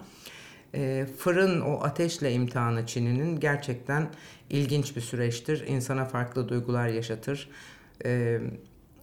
E, 0.75 1.07
fırın 1.19 1.61
o 1.61 1.81
ateşle 1.83 2.33
imtihanı 2.33 2.87
Çin'inin 2.87 3.41
gerçekten 3.41 4.07
ilginç 4.51 4.97
bir 4.97 5.01
süreçtir. 5.01 5.67
İnsana 5.67 6.05
farklı 6.05 6.49
duygular 6.49 6.89
yaşatır. 6.89 7.51
E, 8.05 8.41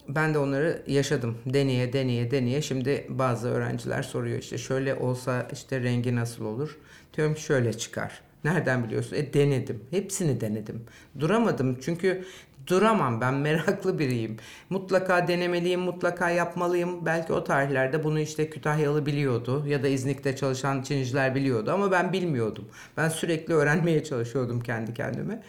ben 0.07 0.33
de 0.33 0.37
onları 0.37 0.83
yaşadım. 0.87 1.37
Deneye 1.45 1.93
deneye 1.93 2.31
deneye. 2.31 2.61
Şimdi 2.61 3.05
bazı 3.09 3.47
öğrenciler 3.47 4.03
soruyor 4.03 4.39
işte 4.39 4.57
şöyle 4.57 4.95
olsa 4.95 5.47
işte 5.53 5.81
rengi 5.81 6.15
nasıl 6.15 6.45
olur? 6.45 6.77
Diyorum 7.17 7.37
şöyle 7.37 7.73
çıkar. 7.73 8.21
Nereden 8.43 8.83
biliyorsun? 8.83 9.15
E 9.15 9.33
denedim. 9.33 9.83
Hepsini 9.91 10.41
denedim. 10.41 10.81
Duramadım 11.19 11.77
çünkü 11.81 12.25
duramam 12.67 13.21
ben 13.21 13.33
meraklı 13.33 13.99
biriyim. 13.99 14.37
Mutlaka 14.69 15.27
denemeliyim, 15.27 15.79
mutlaka 15.79 16.29
yapmalıyım. 16.29 17.05
Belki 17.05 17.33
o 17.33 17.43
tarihlerde 17.43 18.03
bunu 18.03 18.19
işte 18.19 18.49
Kütahyalı 18.49 19.05
biliyordu 19.05 19.67
ya 19.67 19.83
da 19.83 19.87
İznik'te 19.87 20.35
çalışan 20.35 20.81
Çiniciler 20.81 21.35
biliyordu 21.35 21.71
ama 21.71 21.91
ben 21.91 22.13
bilmiyordum. 22.13 22.65
Ben 22.97 23.09
sürekli 23.09 23.53
öğrenmeye 23.53 24.03
çalışıyordum 24.03 24.61
kendi 24.61 24.93
kendime. 24.93 25.43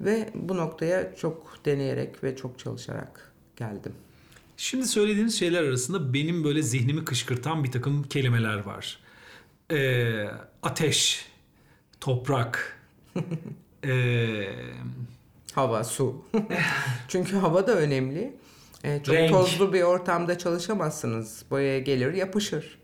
Ve 0.00 0.30
bu 0.34 0.56
noktaya 0.56 1.16
çok 1.16 1.56
deneyerek 1.64 2.24
ve 2.24 2.36
çok 2.36 2.58
çalışarak 2.58 3.32
geldim. 3.56 3.92
Şimdi 4.56 4.86
söylediğiniz 4.86 5.38
şeyler 5.38 5.62
arasında 5.62 6.14
benim 6.14 6.44
böyle 6.44 6.62
zihnimi 6.62 7.04
kışkırtan 7.04 7.64
bir 7.64 7.72
takım 7.72 8.02
kelimeler 8.02 8.58
var. 8.58 8.98
Ee, 9.72 10.26
ateş, 10.62 11.29
toprak, 12.00 12.80
ee, 13.84 14.44
hava, 15.52 15.84
su. 15.84 16.24
Çünkü 17.08 17.36
hava 17.36 17.66
da 17.66 17.74
önemli. 17.74 18.36
Ee, 18.84 19.00
çok 19.02 19.14
Renk. 19.14 19.30
tozlu 19.30 19.72
bir 19.72 19.82
ortamda 19.82 20.38
çalışamazsınız. 20.38 21.44
Boyaya 21.50 21.78
gelir, 21.78 22.14
yapışır. 22.14 22.78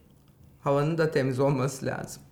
Havanın 0.61 0.99
da 0.99 1.11
temiz 1.11 1.40
olması 1.40 1.87
lazım. 1.87 2.23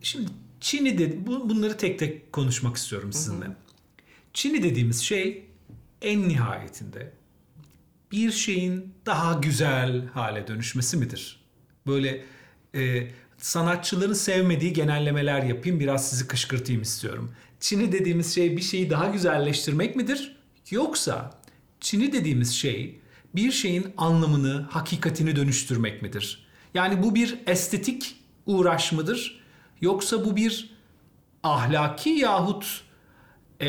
Şimdi 0.00 0.30
Çin'i 0.60 0.98
de 0.98 1.26
bu, 1.26 1.50
bunları 1.50 1.76
tek 1.76 1.98
tek 1.98 2.32
konuşmak 2.32 2.76
istiyorum 2.76 3.12
sizinle. 3.12 3.46
Çin'i 4.32 4.62
dediğimiz 4.62 5.02
şey 5.02 5.46
en 6.02 6.28
nihayetinde 6.28 7.12
bir 8.12 8.32
şeyin 8.32 8.94
daha 9.06 9.32
güzel 9.32 10.06
hale 10.06 10.46
dönüşmesi 10.46 10.96
midir? 10.96 11.44
Böyle 11.86 12.24
e, 12.74 13.08
sanatçıların 13.38 14.12
sevmediği 14.12 14.72
genellemeler 14.72 15.42
yapayım 15.42 15.80
biraz 15.80 16.10
sizi 16.10 16.26
kışkırtayım 16.26 16.82
istiyorum. 16.82 17.32
Çin'i 17.60 17.92
dediğimiz 17.92 18.34
şey 18.34 18.56
bir 18.56 18.62
şeyi 18.62 18.90
daha 18.90 19.06
güzelleştirmek 19.06 19.96
midir? 19.96 20.36
Yoksa 20.70 21.40
Çin'i 21.80 22.12
dediğimiz 22.12 22.54
şey 22.54 23.00
bir 23.34 23.52
şeyin 23.52 23.86
anlamını, 23.96 24.66
hakikatini 24.70 25.36
dönüştürmek 25.36 26.02
midir? 26.02 26.46
Yani 26.74 27.02
bu 27.02 27.14
bir 27.14 27.38
estetik 27.46 28.16
uğraş 28.46 28.92
mıdır? 28.92 29.40
Yoksa 29.80 30.24
bu 30.24 30.36
bir 30.36 30.76
ahlaki 31.42 32.10
yahut 32.10 32.82
e, 33.60 33.66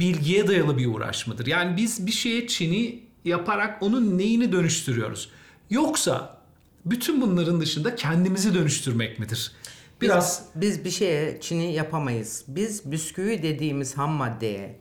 bilgiye 0.00 0.48
dayalı 0.48 0.78
bir 0.78 0.86
uğraş 0.86 1.26
mıdır? 1.26 1.46
Yani 1.46 1.76
biz 1.76 2.06
bir 2.06 2.12
şeye 2.12 2.46
Çin'i 2.46 3.04
yaparak 3.24 3.82
onun 3.82 4.18
neyini 4.18 4.52
dönüştürüyoruz? 4.52 5.30
Yoksa 5.70 6.43
bütün 6.84 7.20
bunların 7.20 7.60
dışında 7.60 7.96
kendimizi 7.96 8.54
dönüştürmek 8.54 9.18
midir? 9.18 9.52
Biraz 10.00 10.44
biz, 10.54 10.78
biz 10.78 10.84
bir 10.84 10.90
şeye 10.90 11.40
Çin'i 11.40 11.72
yapamayız. 11.72 12.44
Biz 12.48 12.92
bisküvi 12.92 13.42
dediğimiz 13.42 13.96
ham 13.96 14.10
maddeye 14.10 14.76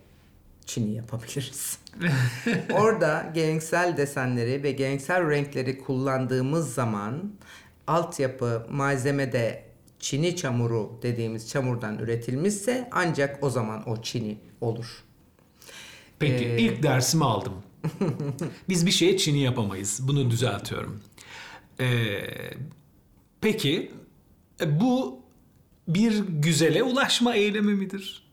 Çin'i 0.66 0.96
yapabiliriz. 0.96 1.78
Orada 2.74 3.32
geleneksel 3.34 3.98
desenleri 3.98 4.64
ve 4.64 4.72
geleneksel 4.72 5.30
renkleri 5.30 5.80
kullandığımız 5.80 6.74
zaman 6.74 7.34
altyapı 7.88 8.68
malzemede 8.70 9.64
Çini 10.00 10.36
çamuru 10.36 11.00
dediğimiz 11.02 11.50
çamurdan 11.50 12.00
üretilmişse 12.00 12.90
ancak 12.92 13.44
o 13.44 13.50
zaman 13.50 13.90
o 13.90 14.02
Çini 14.02 14.38
olur. 14.62 15.04
peki 16.20 16.46
Ee, 16.46 16.58
ilk 16.60 16.84
dersimi 16.84 17.26
aldım. 17.26 17.54
Biz 18.70 18.86
bir 18.86 18.92
şeye 18.92 19.18
Çin'i 19.18 19.40
yapamayız. 19.40 20.00
Bunu 20.04 20.32
düzeltiyorum. 20.32 21.02
Ee, 21.80 22.24
peki 23.42 23.92
e, 24.62 24.80
bu 24.80 25.22
bir 25.88 26.20
güzele 26.28 26.84
ulaşma 26.84 27.36
eylemi 27.36 27.74
midir? 27.74 28.24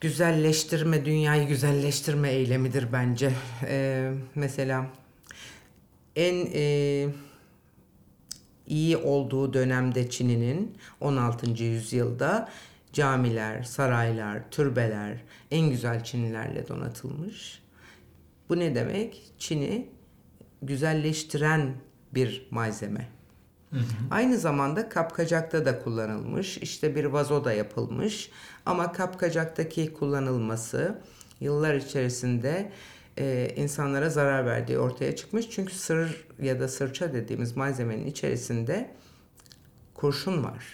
Güzelleştirme, 0.00 1.04
dünyayı 1.04 1.48
güzelleştirme 1.48 2.30
eylemidir 2.30 2.92
bence. 2.92 3.32
Ee, 3.64 4.12
mesela 4.34 4.86
en 6.16 6.48
e, 6.54 7.06
iyi 8.66 8.96
olduğu 8.96 9.52
dönemde 9.52 10.10
Çin'in 10.10 10.76
16. 11.00 11.64
yüzyılda 11.64 12.48
camiler, 12.92 13.62
saraylar, 13.62 14.50
türbeler 14.50 15.18
en 15.50 15.70
güzel 15.70 16.04
Çinilerle 16.04 16.68
donatılmış. 16.68 17.62
Bu 18.48 18.58
ne 18.58 18.74
demek? 18.74 19.22
Çin'i 19.38 19.88
güzelleştiren 20.62 21.74
bir 22.14 22.46
malzeme. 22.50 23.08
Aynı 24.10 24.38
zamanda 24.38 24.88
kapkacakta 24.88 25.64
da 25.64 25.82
kullanılmış. 25.82 26.58
İşte 26.58 26.94
bir 26.94 27.04
vazo 27.04 27.44
da 27.44 27.52
yapılmış. 27.52 28.30
Ama 28.66 28.92
kapkacaktaki 28.92 29.92
kullanılması 29.92 30.98
yıllar 31.40 31.74
içerisinde 31.74 32.72
e, 33.18 33.52
insanlara 33.56 34.10
zarar 34.10 34.46
verdiği 34.46 34.78
ortaya 34.78 35.16
çıkmış. 35.16 35.50
Çünkü 35.50 35.74
sır 35.74 36.26
ya 36.42 36.60
da 36.60 36.68
sırça 36.68 37.12
dediğimiz 37.12 37.56
malzemenin 37.56 38.06
içerisinde 38.06 38.90
kurşun 39.94 40.44
var. 40.44 40.64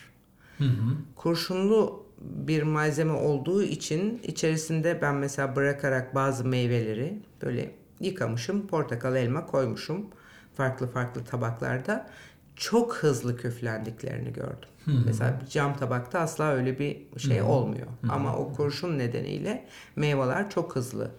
Kurşunlu 1.16 2.04
bir 2.20 2.62
malzeme 2.62 3.12
olduğu 3.12 3.62
için 3.62 4.20
içerisinde 4.22 5.02
ben 5.02 5.14
mesela 5.14 5.56
bırakarak 5.56 6.14
bazı 6.14 6.44
meyveleri 6.44 7.22
böyle 7.42 7.74
yıkamışım. 8.00 8.66
Portakal, 8.66 9.16
elma 9.16 9.46
koymuşum 9.46 10.06
farklı 10.56 10.86
farklı 10.90 11.24
tabaklarda. 11.24 12.10
Çok 12.56 12.96
hızlı 12.96 13.36
küflendiklerini 13.36 14.32
gördüm. 14.32 14.68
Mesela 15.06 15.40
bir 15.40 15.46
cam 15.46 15.76
tabakta 15.76 16.18
asla 16.18 16.44
öyle 16.44 16.78
bir 16.78 17.18
şey 17.18 17.42
olmuyor. 17.42 17.86
Ama 18.08 18.36
o 18.36 18.52
kurşun 18.52 18.98
nedeniyle 18.98 19.68
meyveler 19.96 20.50
çok 20.50 20.76
hızlı 20.76 21.10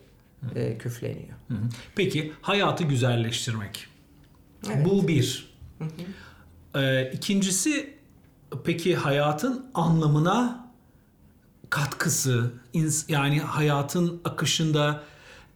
e, 0.56 0.78
küfleniyor. 0.78 1.38
Hı 1.48 1.54
hı. 1.54 1.70
Peki 1.96 2.34
hayatı 2.42 2.84
güzelleştirmek. 2.84 3.88
Evet. 4.68 4.86
Bu 4.86 5.08
bir. 5.08 5.56
Ee, 6.76 7.12
ikincisi 7.12 7.96
peki 8.64 8.96
hayatın 8.96 9.66
anlamına 9.74 10.68
katkısı, 11.70 12.52
yani 13.08 13.40
hayatın 13.40 14.22
akışında 14.26 15.04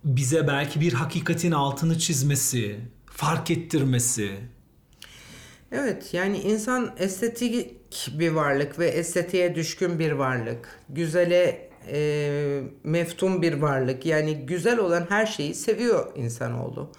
bize 0.04 0.48
belki 0.48 0.82
bir 0.82 0.94
hakikatin 0.94 1.52
altını 1.52 2.00
çizmesi, 2.00 2.80
fark 3.20 3.52
ettirmesi. 3.52 4.32
Evet 5.72 6.14
yani 6.14 6.38
insan 6.38 6.96
estetik 6.98 7.76
bir 8.20 8.32
varlık 8.32 8.80
ve 8.80 8.88
estetiğe 8.88 9.56
düşkün 9.56 10.00
bir 10.00 10.12
varlık. 10.12 10.80
Güzele 10.90 11.70
e, 11.92 12.62
meftun 12.84 13.42
bir 13.42 13.54
varlık. 13.54 14.06
Yani 14.06 14.46
güzel 14.46 14.80
olan 14.80 15.06
her 15.10 15.26
şeyi 15.26 15.56
seviyor 15.56 16.16
insanoğlu. 16.16 16.92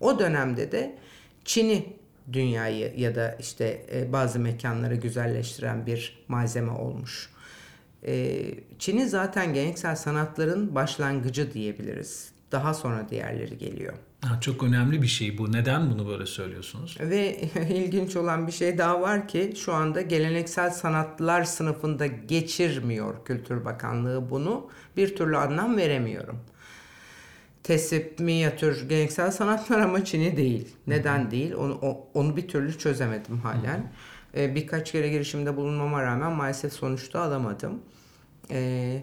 O 0.00 0.18
dönemde 0.18 0.72
de 0.72 0.98
Çin'i 1.44 1.96
dünyayı 2.32 2.92
ya 2.96 3.14
da 3.14 3.36
işte 3.40 3.86
e, 3.92 4.12
bazı 4.12 4.38
mekanları 4.38 4.94
güzelleştiren 4.94 5.86
bir 5.86 6.24
malzeme 6.28 6.72
olmuş. 6.72 7.30
E, 8.06 8.44
Çin'i 8.78 9.08
zaten 9.08 9.54
geleneksel 9.54 9.96
sanatların 9.96 10.74
başlangıcı 10.74 11.52
diyebiliriz. 11.52 12.30
Daha 12.52 12.74
sonra 12.74 13.08
diğerleri 13.10 13.58
geliyor. 13.58 13.94
Ha, 14.20 14.40
çok 14.40 14.62
önemli 14.62 15.02
bir 15.02 15.06
şey 15.06 15.38
bu. 15.38 15.52
Neden 15.52 15.90
bunu 15.90 16.08
böyle 16.08 16.26
söylüyorsunuz? 16.26 16.96
Ve 17.00 17.40
ilginç 17.70 18.16
olan 18.16 18.46
bir 18.46 18.52
şey 18.52 18.78
daha 18.78 19.00
var 19.00 19.28
ki 19.28 19.54
şu 19.56 19.72
anda 19.72 20.00
geleneksel 20.00 20.70
sanatlar 20.70 21.44
sınıfında 21.44 22.06
geçirmiyor 22.06 23.24
Kültür 23.24 23.64
Bakanlığı 23.64 24.30
bunu. 24.30 24.70
Bir 24.96 25.16
türlü 25.16 25.36
anlam 25.36 25.76
veremiyorum. 25.76 26.38
Tesip, 27.62 28.18
minyatür, 28.18 28.88
geleneksel 28.88 29.30
sanatlar 29.30 29.78
ama 29.78 30.04
Çin'i 30.04 30.36
değil. 30.36 30.68
Neden 30.86 31.22
Hı-hı. 31.22 31.30
değil? 31.30 31.54
Onu, 31.54 32.00
onu 32.14 32.36
bir 32.36 32.48
türlü 32.48 32.78
çözemedim 32.78 33.38
halen. 33.38 33.92
Ee, 34.36 34.54
birkaç 34.54 34.92
kere 34.92 35.08
girişimde 35.08 35.56
bulunmama 35.56 36.02
rağmen 36.02 36.32
maalesef 36.32 36.72
sonuçta 36.72 37.20
alamadım. 37.20 37.82
Ee, 38.50 39.02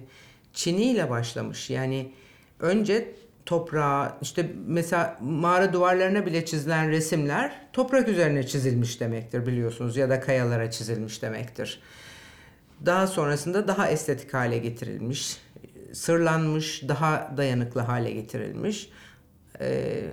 Çin'i 0.54 0.84
ile 0.84 1.10
başlamış. 1.10 1.70
Yani 1.70 2.12
önce 2.60 3.16
toprağa 3.46 4.18
işte 4.22 4.52
mesela 4.68 5.18
mağara 5.22 5.74
duvarlarına 5.74 6.26
bile 6.26 6.46
çizilen 6.46 6.90
resimler 6.90 7.52
toprak 7.74 8.08
üzerine 8.08 8.48
çizilmiş 8.48 9.00
demektir 9.00 9.46
biliyorsunuz 9.46 9.98
ya 9.98 10.10
da 10.10 10.20
kayalara 10.20 10.72
çizilmiş 10.72 11.22
demektir. 11.22 11.82
Daha 12.86 13.08
sonrasında 13.08 13.68
daha 13.68 13.90
estetik 13.90 14.34
hale 14.34 14.58
getirilmiş, 14.58 15.38
sırlanmış, 15.94 16.84
daha 16.88 17.34
dayanıklı 17.38 17.82
hale 17.82 18.12
getirilmiş. 18.12 18.90
Ee, 19.60 20.04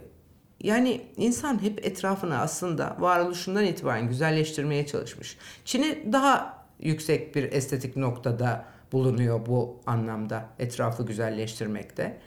yani 0.61 1.01
insan 1.17 1.63
hep 1.63 1.87
etrafını 1.87 2.39
aslında 2.39 2.97
varoluşundan 2.99 3.65
itibaren 3.65 4.09
güzelleştirmeye 4.09 4.87
çalışmış. 4.87 5.39
Çin'i 5.65 6.13
daha 6.13 6.65
yüksek 6.81 7.35
bir 7.35 7.53
estetik 7.53 7.97
noktada 7.97 8.65
bulunuyor 8.93 9.47
bu 9.47 9.81
anlamda 9.87 10.49
etrafı 10.59 11.07
güzelleştirmekte. 11.07 12.21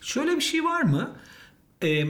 Şöyle 0.00 0.36
bir 0.36 0.40
şey 0.40 0.64
var 0.64 0.82
mı? 0.82 1.16
Ee, 1.84 2.04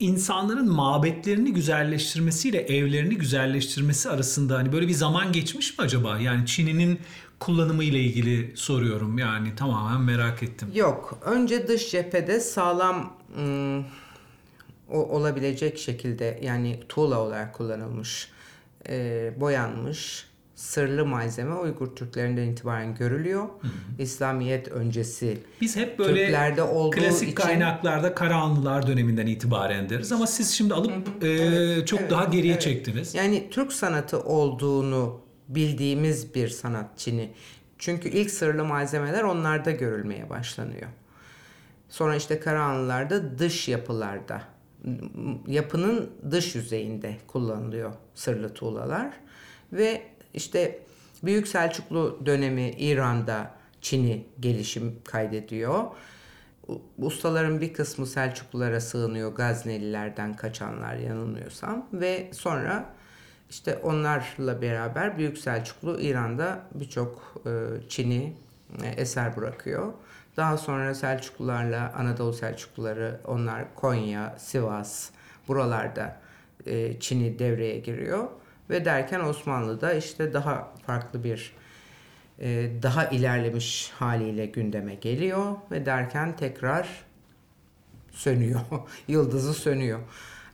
insanların 0.00 0.72
mabetlerini 0.72 1.52
güzelleştirmesiyle 1.52 2.60
evlerini 2.60 3.16
güzelleştirmesi 3.16 4.10
arasında 4.10 4.56
hani 4.56 4.72
böyle 4.72 4.88
bir 4.88 4.92
zaman 4.92 5.32
geçmiş 5.32 5.78
mi 5.78 5.84
acaba? 5.84 6.18
Yani 6.18 6.46
Çin'in 6.46 6.98
kullanımı 7.40 7.84
ile 7.84 8.00
ilgili 8.00 8.56
soruyorum. 8.56 9.18
Yani 9.18 9.56
tamamen 9.56 10.00
merak 10.00 10.42
ettim. 10.42 10.68
Yok. 10.74 11.18
Önce 11.24 11.68
dış 11.68 11.90
cephede 11.90 12.40
sağlam 12.40 13.16
ım, 13.38 13.84
o 14.88 14.98
olabilecek 14.98 15.78
şekilde 15.78 16.40
yani 16.42 16.80
tuğla 16.88 17.20
olarak 17.20 17.54
kullanılmış, 17.54 18.28
e, 18.88 19.32
boyanmış 19.40 20.26
sırlı 20.54 21.06
malzeme 21.06 21.54
Uygur 21.54 21.96
Türklerinden 21.96 22.48
itibaren 22.48 22.94
görülüyor. 22.94 23.42
Hı 23.42 23.66
hı. 23.66 23.70
İslamiyet 24.02 24.68
öncesi 24.68 25.38
Biz 25.60 25.76
hep 25.76 25.98
böyle 25.98 26.26
Türklerde 26.26 26.62
olduğu 26.62 26.96
klasik 26.96 27.28
için... 27.28 27.34
kaynaklarda 27.34 28.14
Karahanlılar 28.14 28.86
döneminden 28.86 29.26
itibaren 29.26 29.88
deriz 29.88 30.12
ama 30.12 30.26
siz 30.26 30.50
şimdi 30.50 30.74
alıp 30.74 30.92
hı 30.92 31.26
hı. 31.26 31.26
E, 31.26 31.32
evet, 31.32 31.86
çok 31.88 32.00
evet, 32.00 32.10
daha 32.10 32.24
geriye 32.24 32.52
evet. 32.52 32.62
çektiniz. 32.62 33.14
Yani 33.14 33.50
Türk 33.50 33.72
sanatı 33.72 34.20
olduğunu 34.20 35.20
bildiğimiz 35.48 36.34
bir 36.34 36.48
sanat 36.48 36.98
Çin'i. 36.98 37.32
Çünkü 37.78 38.08
ilk 38.08 38.30
sırlı 38.30 38.64
malzemeler 38.64 39.22
onlarda 39.22 39.70
görülmeye 39.70 40.30
başlanıyor. 40.30 40.88
Sonra 41.88 42.16
işte 42.16 42.40
Karahanlılarda 42.40 43.38
dış 43.38 43.68
yapılarda 43.68 44.42
yapının 45.46 46.10
dış 46.30 46.54
yüzeyinde 46.54 47.16
kullanılıyor 47.26 47.92
sırlı 48.14 48.54
tuğlalar 48.54 49.12
ve 49.72 50.02
işte 50.34 50.78
Büyük 51.22 51.48
Selçuklu 51.48 52.20
dönemi 52.26 52.70
İran'da 52.70 53.50
Çin'i 53.80 54.26
gelişim 54.40 54.96
kaydediyor. 55.04 55.84
Ustaların 56.98 57.60
bir 57.60 57.72
kısmı 57.72 58.06
Selçuklulara 58.06 58.80
sığınıyor 58.80 59.34
Gaznelilerden 59.34 60.36
kaçanlar 60.36 60.94
yanılmıyorsam 60.94 61.86
ve 61.92 62.30
sonra 62.32 62.94
işte 63.50 63.76
onlarla 63.76 64.62
beraber 64.62 65.18
Büyük 65.18 65.38
Selçuklu 65.38 66.00
İran'da 66.00 66.60
birçok 66.74 67.42
e, 67.46 67.50
Çin'i 67.88 68.32
e, 68.82 68.88
eser 68.88 69.36
bırakıyor. 69.36 69.92
Daha 70.36 70.58
sonra 70.58 70.94
Selçuklularla 70.94 71.92
Anadolu 71.96 72.32
Selçukluları 72.32 73.20
onlar 73.26 73.74
Konya, 73.74 74.34
Sivas 74.38 75.10
buralarda 75.48 76.20
e, 76.66 77.00
Çin'i 77.00 77.38
devreye 77.38 77.78
giriyor. 77.78 78.28
Ve 78.70 78.84
derken 78.84 79.20
Osmanlı'da 79.20 79.94
işte 79.94 80.32
daha 80.32 80.72
farklı 80.86 81.24
bir 81.24 81.52
e, 82.38 82.70
daha 82.82 83.04
ilerlemiş 83.04 83.90
haliyle 83.98 84.46
gündeme 84.46 84.94
geliyor 84.94 85.56
ve 85.70 85.86
derken 85.86 86.36
tekrar 86.36 86.88
sönüyor. 88.12 88.60
Yıldızı 89.08 89.54
sönüyor. 89.54 90.00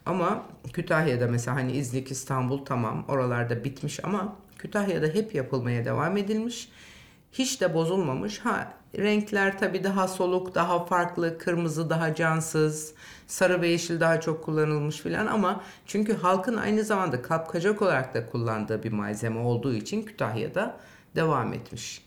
Ama 0.07 0.47
Kütahya'da 0.73 1.27
mesela 1.27 1.57
hani 1.57 1.73
İznik, 1.73 2.11
İstanbul 2.11 2.65
tamam 2.65 3.05
oralarda 3.09 3.65
bitmiş 3.65 4.05
ama 4.05 4.37
Kütahya'da 4.59 5.07
hep 5.07 5.35
yapılmaya 5.35 5.85
devam 5.85 6.17
edilmiş. 6.17 6.69
Hiç 7.33 7.61
de 7.61 7.75
bozulmamış. 7.75 8.39
Ha 8.39 8.80
renkler 8.99 9.59
tabii 9.59 9.85
daha 9.85 10.09
soluk, 10.09 10.55
daha 10.55 10.85
farklı, 10.85 11.39
kırmızı 11.39 11.91
daha 11.91 12.15
cansız, 12.15 12.95
sarı 13.27 13.63
ve 13.63 13.69
yeşil 13.69 14.01
daha 14.01 14.21
çok 14.21 14.45
kullanılmış 14.45 15.01
filan 15.01 15.27
ama 15.27 15.65
çünkü 15.87 16.17
halkın 16.17 16.57
aynı 16.57 16.85
zamanda 16.85 17.23
kapkacak 17.23 17.83
olarak 17.83 18.15
da 18.15 18.27
kullandığı 18.27 18.83
bir 18.83 18.93
malzeme 18.93 19.41
olduğu 19.41 19.75
için 19.75 20.03
Kütahya'da 20.03 20.81
devam 21.17 21.53
etmiş. 21.53 22.05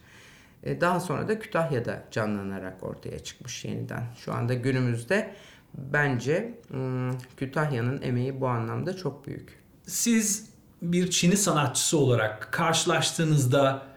E, 0.64 0.82
daha 0.82 1.00
sonra 1.00 1.28
da 1.28 1.40
Kütahya'da 1.40 2.04
canlanarak 2.12 2.84
ortaya 2.84 3.20
çıkmış 3.20 3.66
yeniden. 3.66 4.04
Şu 4.18 4.34
anda 4.34 4.54
günümüzde 4.54 5.34
bence 5.74 6.60
hmm, 6.68 7.12
Kütahya'nın 7.38 8.02
emeği 8.02 8.42
bu 8.42 8.48
anlamda 8.48 8.96
çok 8.96 9.28
büyük. 9.28 9.60
Siz 9.86 10.50
bir 10.82 11.10
Çin'i 11.10 11.38
sanatçısı 11.38 11.98
olarak 11.98 12.50
karşılaştığınızda 12.52 13.93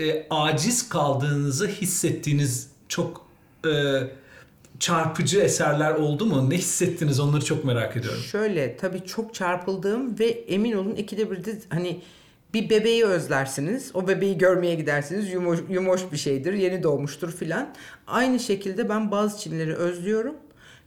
e, 0.00 0.26
aciz 0.30 0.88
kaldığınızı 0.88 1.66
hissettiğiniz 1.66 2.70
çok 2.88 3.26
e, 3.66 3.70
çarpıcı 4.78 5.40
eserler 5.40 5.94
oldu 5.94 6.26
mu? 6.26 6.50
Ne 6.50 6.56
hissettiniz 6.58 7.20
onları 7.20 7.44
çok 7.44 7.64
merak 7.64 7.96
ediyorum. 7.96 8.20
Şöyle 8.20 8.76
tabii 8.76 9.04
çok 9.04 9.34
çarpıldığım 9.34 10.18
ve 10.18 10.26
emin 10.26 10.72
olun 10.72 10.94
ikide 10.94 11.30
bir 11.30 11.44
de 11.44 11.58
hani 11.68 12.00
bir 12.54 12.70
bebeği 12.70 13.04
özlersiniz. 13.04 13.90
O 13.94 14.08
bebeği 14.08 14.38
görmeye 14.38 14.74
gidersiniz. 14.74 15.32
Yumoş, 15.32 15.58
yumoş 15.68 16.12
bir 16.12 16.16
şeydir. 16.16 16.52
Yeni 16.52 16.82
doğmuştur 16.82 17.32
filan. 17.32 17.74
Aynı 18.06 18.40
şekilde 18.40 18.88
ben 18.88 19.10
bazı 19.10 19.38
Çinleri 19.38 19.74
özlüyorum 19.74 20.34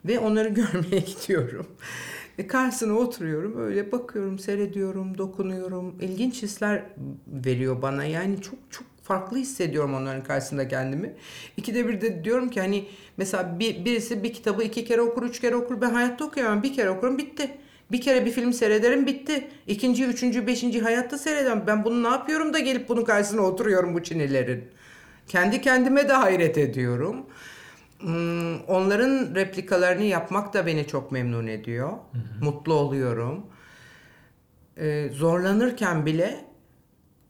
ve 0.05 0.19
onları 0.19 0.49
görmeye 0.73 0.99
gidiyorum. 0.99 1.67
E 2.37 2.47
karşısına 2.47 2.93
oturuyorum 2.93 3.57
öyle 3.57 3.91
bakıyorum, 3.91 4.39
seyrediyorum, 4.39 5.17
dokunuyorum. 5.17 5.95
İlginç 6.01 6.43
hisler 6.43 6.83
veriyor 7.27 7.81
bana. 7.81 8.05
Yani 8.05 8.41
çok 8.41 8.59
çok 8.69 8.87
farklı 9.07 9.37
hissediyorum 9.37 9.93
onların 9.93 10.23
karşısında 10.23 10.67
kendimi. 10.67 11.13
İkide 11.57 11.87
bir 11.87 12.01
de 12.01 12.23
diyorum 12.23 12.49
ki 12.49 12.61
hani 12.61 12.85
mesela 13.17 13.59
bir, 13.59 13.85
birisi 13.85 14.23
bir 14.23 14.33
kitabı 14.33 14.63
iki 14.63 14.85
kere 14.85 15.01
okur, 15.01 15.23
üç 15.23 15.41
kere 15.41 15.55
okur. 15.55 15.81
Ben 15.81 15.89
hayatta 15.89 16.25
okuyamam. 16.25 16.63
Bir 16.63 16.73
kere 16.73 16.89
okurum 16.89 17.17
bitti. 17.17 17.51
Bir 17.91 18.01
kere 18.01 18.25
bir 18.25 18.31
film 18.31 18.53
seyrederim 18.53 19.05
bitti. 19.05 19.47
İkinci, 19.67 20.05
üçüncü, 20.05 20.47
beşinci 20.47 20.81
hayatta 20.81 21.17
seyredemem. 21.17 21.63
Ben 21.67 21.85
bunu 21.85 22.03
ne 22.03 22.07
yapıyorum 22.07 22.53
da 22.53 22.59
gelip 22.59 22.89
bunun 22.89 23.03
karşısına 23.03 23.41
oturuyorum 23.41 23.93
bu 23.93 24.03
Çinilerin. 24.03 24.63
Kendi 25.27 25.61
kendime 25.61 26.09
de 26.09 26.13
hayret 26.13 26.57
ediyorum. 26.57 27.25
Hmm, 27.99 28.61
onların 28.61 29.35
replikalarını 29.35 30.03
yapmak 30.03 30.53
da 30.53 30.65
beni 30.65 30.87
çok 30.87 31.11
memnun 31.11 31.47
ediyor. 31.47 31.89
Hı 31.89 32.17
hı. 32.17 32.45
Mutlu 32.45 32.73
oluyorum. 32.73 33.45
Ee, 34.77 35.09
zorlanırken 35.13 36.05
bile 36.05 36.46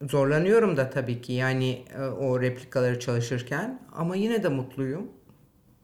zorlanıyorum 0.09 0.77
da 0.77 0.89
tabii 0.89 1.21
ki 1.21 1.33
yani 1.33 1.85
e, 1.97 2.01
o 2.01 2.41
replikaları 2.41 2.99
çalışırken 2.99 3.81
ama 3.95 4.15
yine 4.15 4.43
de 4.43 4.49
mutluyum. 4.49 5.07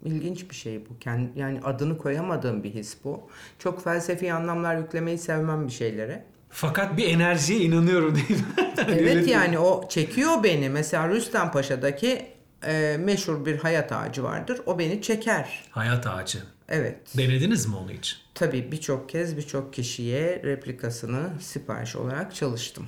İlginç 0.06 0.49
bir 0.49 0.56
şey 0.56 0.82
bu. 0.86 1.10
Yani 1.36 1.60
adını 1.63 1.97
koyamadığım 1.97 2.63
bir 2.63 2.73
his 2.73 2.97
bu. 3.04 3.30
Çok 3.60 3.84
felsefi 3.84 4.34
anlamlar 4.34 4.78
yüklemeyi 4.78 5.17
sevmem 5.17 5.67
bir 5.67 5.71
şeylere. 5.71 6.26
Fakat 6.49 6.97
bir 6.97 7.08
enerjiye 7.08 7.60
inanıyorum 7.60 8.15
değil 8.15 8.39
mi? 8.39 8.73
evet 8.88 9.28
yani 9.28 9.60
o 9.60 9.89
çekiyor 9.89 10.43
beni. 10.43 10.69
Mesela 10.69 11.10
Rüstem 11.10 11.52
Paşa'daki 11.52 12.26
e, 12.65 12.97
meşhur 12.99 13.45
bir 13.45 13.58
hayat 13.58 13.91
ağacı 13.91 14.23
vardır. 14.23 14.62
O 14.65 14.80
beni 14.80 15.02
çeker. 15.02 15.63
Hayat 15.71 16.08
ağacı. 16.08 16.39
Evet. 16.69 16.97
Denediniz 17.17 17.65
mi 17.65 17.76
onu 17.76 17.91
hiç? 17.91 18.21
Tabii 18.36 18.71
birçok 18.71 19.10
kez 19.10 19.38
birçok 19.38 19.73
kişiye 19.73 20.41
replikasını 20.43 21.30
sipariş 21.41 21.95
olarak 21.95 22.36
çalıştım. 22.36 22.88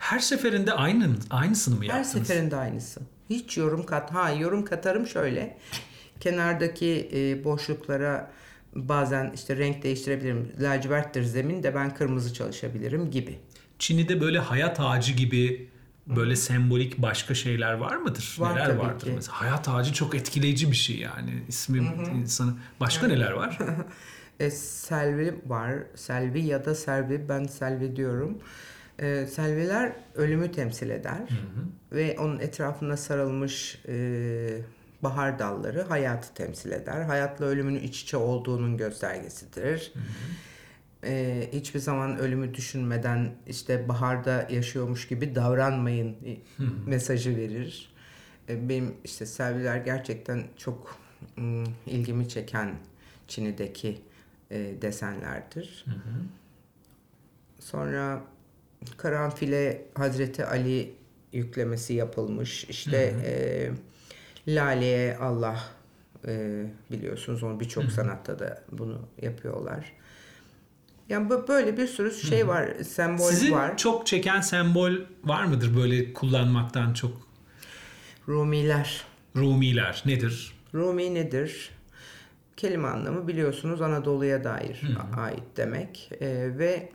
Her 0.00 0.18
seferinde 0.18 0.72
aynı 0.72 1.08
aynısını 1.30 1.74
mı 1.76 1.82
Her 1.84 1.86
yaptınız? 1.98 2.26
seferinde 2.28 2.56
aynısı. 2.56 3.00
Hiç 3.30 3.56
yorum 3.56 3.86
kat. 3.86 4.14
Ha 4.14 4.30
yorum 4.30 4.64
katarım 4.64 5.06
şöyle. 5.06 5.58
Kenardaki 6.20 7.10
e, 7.14 7.44
boşluklara 7.44 8.30
bazen 8.74 9.32
işte 9.34 9.56
renk 9.56 9.82
değiştirebilirim. 9.82 10.52
Laciverttir 10.60 11.22
zemin 11.22 11.62
de 11.62 11.74
ben 11.74 11.94
kırmızı 11.94 12.34
çalışabilirim 12.34 13.10
gibi. 13.10 13.38
Çin'de 13.78 14.20
böyle 14.20 14.38
hayat 14.38 14.80
ağacı 14.80 15.12
gibi 15.12 15.68
böyle 16.06 16.36
sembolik 16.36 16.98
başka 16.98 17.34
şeyler 17.34 17.72
var 17.72 17.96
mıdır? 17.96 18.36
Var 18.38 18.54
neler 18.54 18.66
tabii 18.66 18.78
vardır 18.78 19.06
ki. 19.06 19.12
mesela? 19.16 19.40
Hayat 19.40 19.68
ağacı 19.68 19.92
çok 19.92 20.14
etkileyici 20.14 20.70
bir 20.70 20.76
şey 20.76 20.96
yani. 20.98 21.42
İsmi 21.48 21.78
insanı. 22.14 22.52
Başka 22.80 23.06
neler 23.06 23.30
var? 23.32 23.58
E, 24.40 24.50
selvi 24.50 25.34
var. 25.46 25.74
Selvi 25.94 26.40
ya 26.40 26.64
da 26.64 26.74
servi. 26.74 27.28
Ben 27.28 27.44
selvi 27.44 27.96
diyorum. 27.96 28.38
E, 29.00 29.26
selviler 29.26 29.92
ölümü 30.14 30.52
temsil 30.52 30.90
eder. 30.90 31.28
Ve 31.92 32.16
onun 32.18 32.38
etrafında 32.38 32.96
sarılmış 32.96 33.82
e, 33.88 34.62
bahar 35.02 35.38
dalları 35.38 35.82
hayatı 35.82 36.34
temsil 36.34 36.70
eder. 36.70 37.02
Hayatla 37.02 37.46
ölümün 37.46 37.74
iç 37.74 38.02
içe 38.02 38.16
olduğunun 38.16 38.76
göstergesidir. 38.76 39.92
E, 41.04 41.48
hiçbir 41.52 41.80
zaman 41.80 42.18
ölümü 42.18 42.54
düşünmeden 42.54 43.34
işte 43.46 43.88
baharda 43.88 44.48
yaşıyormuş 44.50 45.08
gibi 45.08 45.34
davranmayın 45.34 46.08
e, 46.26 46.36
mesajı 46.86 47.36
verir. 47.36 47.92
E, 48.48 48.68
benim 48.68 48.94
işte 49.04 49.26
selviler 49.26 49.76
gerçekten 49.76 50.44
çok 50.56 50.96
mm, 51.36 51.64
ilgimi 51.86 52.28
çeken 52.28 52.74
Çin'deki 53.28 54.00
e, 54.50 54.74
desenlerdir. 54.82 55.84
Sonra 57.60 58.22
karanfile 58.96 59.84
Hazreti 59.94 60.46
Ali 60.46 60.94
yüklemesi 61.32 61.94
yapılmış. 61.94 62.64
İşte 62.64 63.14
e, 63.24 63.32
Lale'ye 64.54 65.16
Allah 65.16 65.64
e, 66.26 66.64
biliyorsunuz 66.90 67.42
onu 67.42 67.60
birçok 67.60 67.84
sanatta 67.84 68.38
da 68.38 68.62
bunu 68.72 68.98
yapıyorlar. 69.22 69.92
Yani 71.08 71.30
böyle 71.48 71.76
bir 71.76 71.86
sürü 71.86 72.12
şey 72.12 72.48
var, 72.48 72.70
sembol 72.84 73.30
Sizin 73.30 73.52
var. 73.52 73.76
çok 73.76 74.06
çeken 74.06 74.40
sembol 74.40 74.92
var 75.24 75.44
mıdır 75.44 75.76
böyle 75.76 76.12
kullanmaktan 76.12 76.92
çok? 76.94 77.12
Rumiler. 78.28 79.04
Rumiler 79.36 80.02
nedir? 80.06 80.54
Rumi 80.74 81.14
nedir? 81.14 81.70
Kelime 82.56 82.88
anlamı 82.88 83.28
biliyorsunuz 83.28 83.82
Anadolu'ya 83.82 84.44
dair 84.44 84.80
ait 85.16 85.42
demek 85.56 86.10
E, 86.20 86.58
ve 86.58 86.88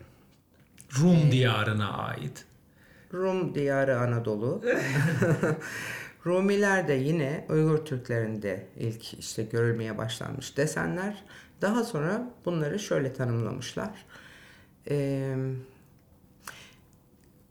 Rum 0.99 1.31
diyarına 1.31 1.97
ait. 1.97 2.45
Rum 3.13 3.55
diyarı 3.55 3.99
Anadolu. 3.99 4.63
Rumiler 6.25 6.87
de 6.87 6.93
yine 6.93 7.45
Uygur 7.49 7.85
Türklerinde 7.85 8.67
ilk 8.77 9.13
işte 9.13 9.43
görülmeye 9.43 9.97
başlanmış 9.97 10.57
desenler. 10.57 11.23
Daha 11.61 11.83
sonra 11.83 12.33
bunları 12.45 12.79
şöyle 12.79 13.13
tanımlamışlar. 13.13 14.05
Ee, 14.89 15.35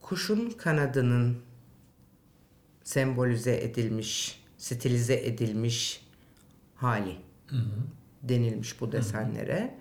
kuşun 0.01 0.51
kanadının 0.51 1.37
sembolize 2.83 3.57
edilmiş, 3.57 4.45
stilize 4.59 5.15
edilmiş 5.15 6.07
hali 6.75 7.17
denilmiş 8.23 8.81
bu 8.81 8.93
desenlere. 8.93 9.75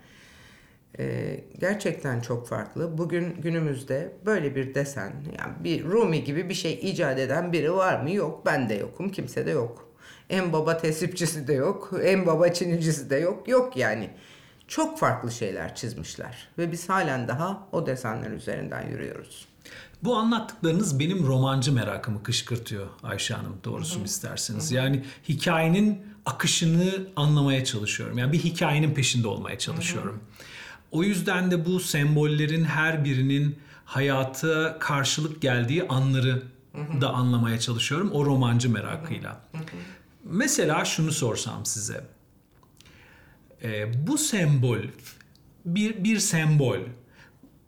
Ee, 0.99 1.43
gerçekten 1.59 2.21
çok 2.21 2.47
farklı. 2.47 2.97
Bugün 2.97 3.41
günümüzde 3.41 4.13
böyle 4.25 4.55
bir 4.55 4.75
desen, 4.75 5.13
yani 5.39 5.53
bir 5.63 5.83
Rumi 5.83 6.23
gibi 6.23 6.49
bir 6.49 6.53
şey 6.53 6.79
icat 6.83 7.19
eden 7.19 7.53
biri 7.53 7.73
var 7.73 8.01
mı? 8.01 8.11
Yok. 8.11 8.45
Ben 8.45 8.69
de 8.69 8.73
yokum. 8.73 9.09
Kimse 9.09 9.45
de 9.45 9.51
yok. 9.51 9.89
En 10.29 10.53
baba 10.53 10.77
tesipçisi 10.77 11.47
de 11.47 11.53
yok. 11.53 11.91
En 12.03 12.25
baba 12.25 12.49
çinicisi 12.49 13.09
de 13.09 13.15
yok. 13.15 13.47
Yok 13.47 13.77
yani. 13.77 14.09
Çok 14.67 14.99
farklı 14.99 15.31
şeyler 15.31 15.75
çizmişler. 15.75 16.49
Ve 16.57 16.71
biz 16.71 16.89
halen 16.89 17.27
daha 17.27 17.67
o 17.71 17.85
desenler 17.87 18.31
üzerinden 18.31 18.89
yürüyoruz. 18.89 19.47
Bu 20.03 20.15
anlattıklarınız 20.15 20.99
benim 20.99 21.27
romancı 21.27 21.71
merakımı 21.73 22.23
kışkırtıyor 22.23 22.87
Ayşe 23.03 23.33
Hanım 23.33 23.57
doğrusunu 23.63 24.05
isterseniz. 24.05 24.71
Yani 24.71 25.03
hikayenin 25.29 26.01
akışını 26.25 27.07
anlamaya 27.15 27.65
çalışıyorum. 27.65 28.17
Yani 28.17 28.33
bir 28.33 28.39
hikayenin 28.39 28.93
peşinde 28.93 29.27
olmaya 29.27 29.57
çalışıyorum. 29.57 30.23
O 30.93 31.03
yüzden 31.03 31.51
de 31.51 31.65
bu 31.65 31.79
sembollerin 31.79 32.63
her 32.63 33.05
birinin 33.05 33.59
hayata 33.85 34.79
karşılık 34.79 35.41
geldiği 35.41 35.87
anları 35.87 36.43
da 37.01 37.09
anlamaya 37.09 37.59
çalışıyorum 37.59 38.11
o 38.11 38.25
romancı 38.25 38.69
merakıyla. 38.69 39.41
Mesela 40.23 40.85
şunu 40.85 41.11
sorsam 41.11 41.65
size. 41.65 42.07
Ee, 43.63 44.07
bu 44.07 44.17
sembol 44.17 44.79
bir 45.65 46.03
bir 46.03 46.19
sembol 46.19 46.79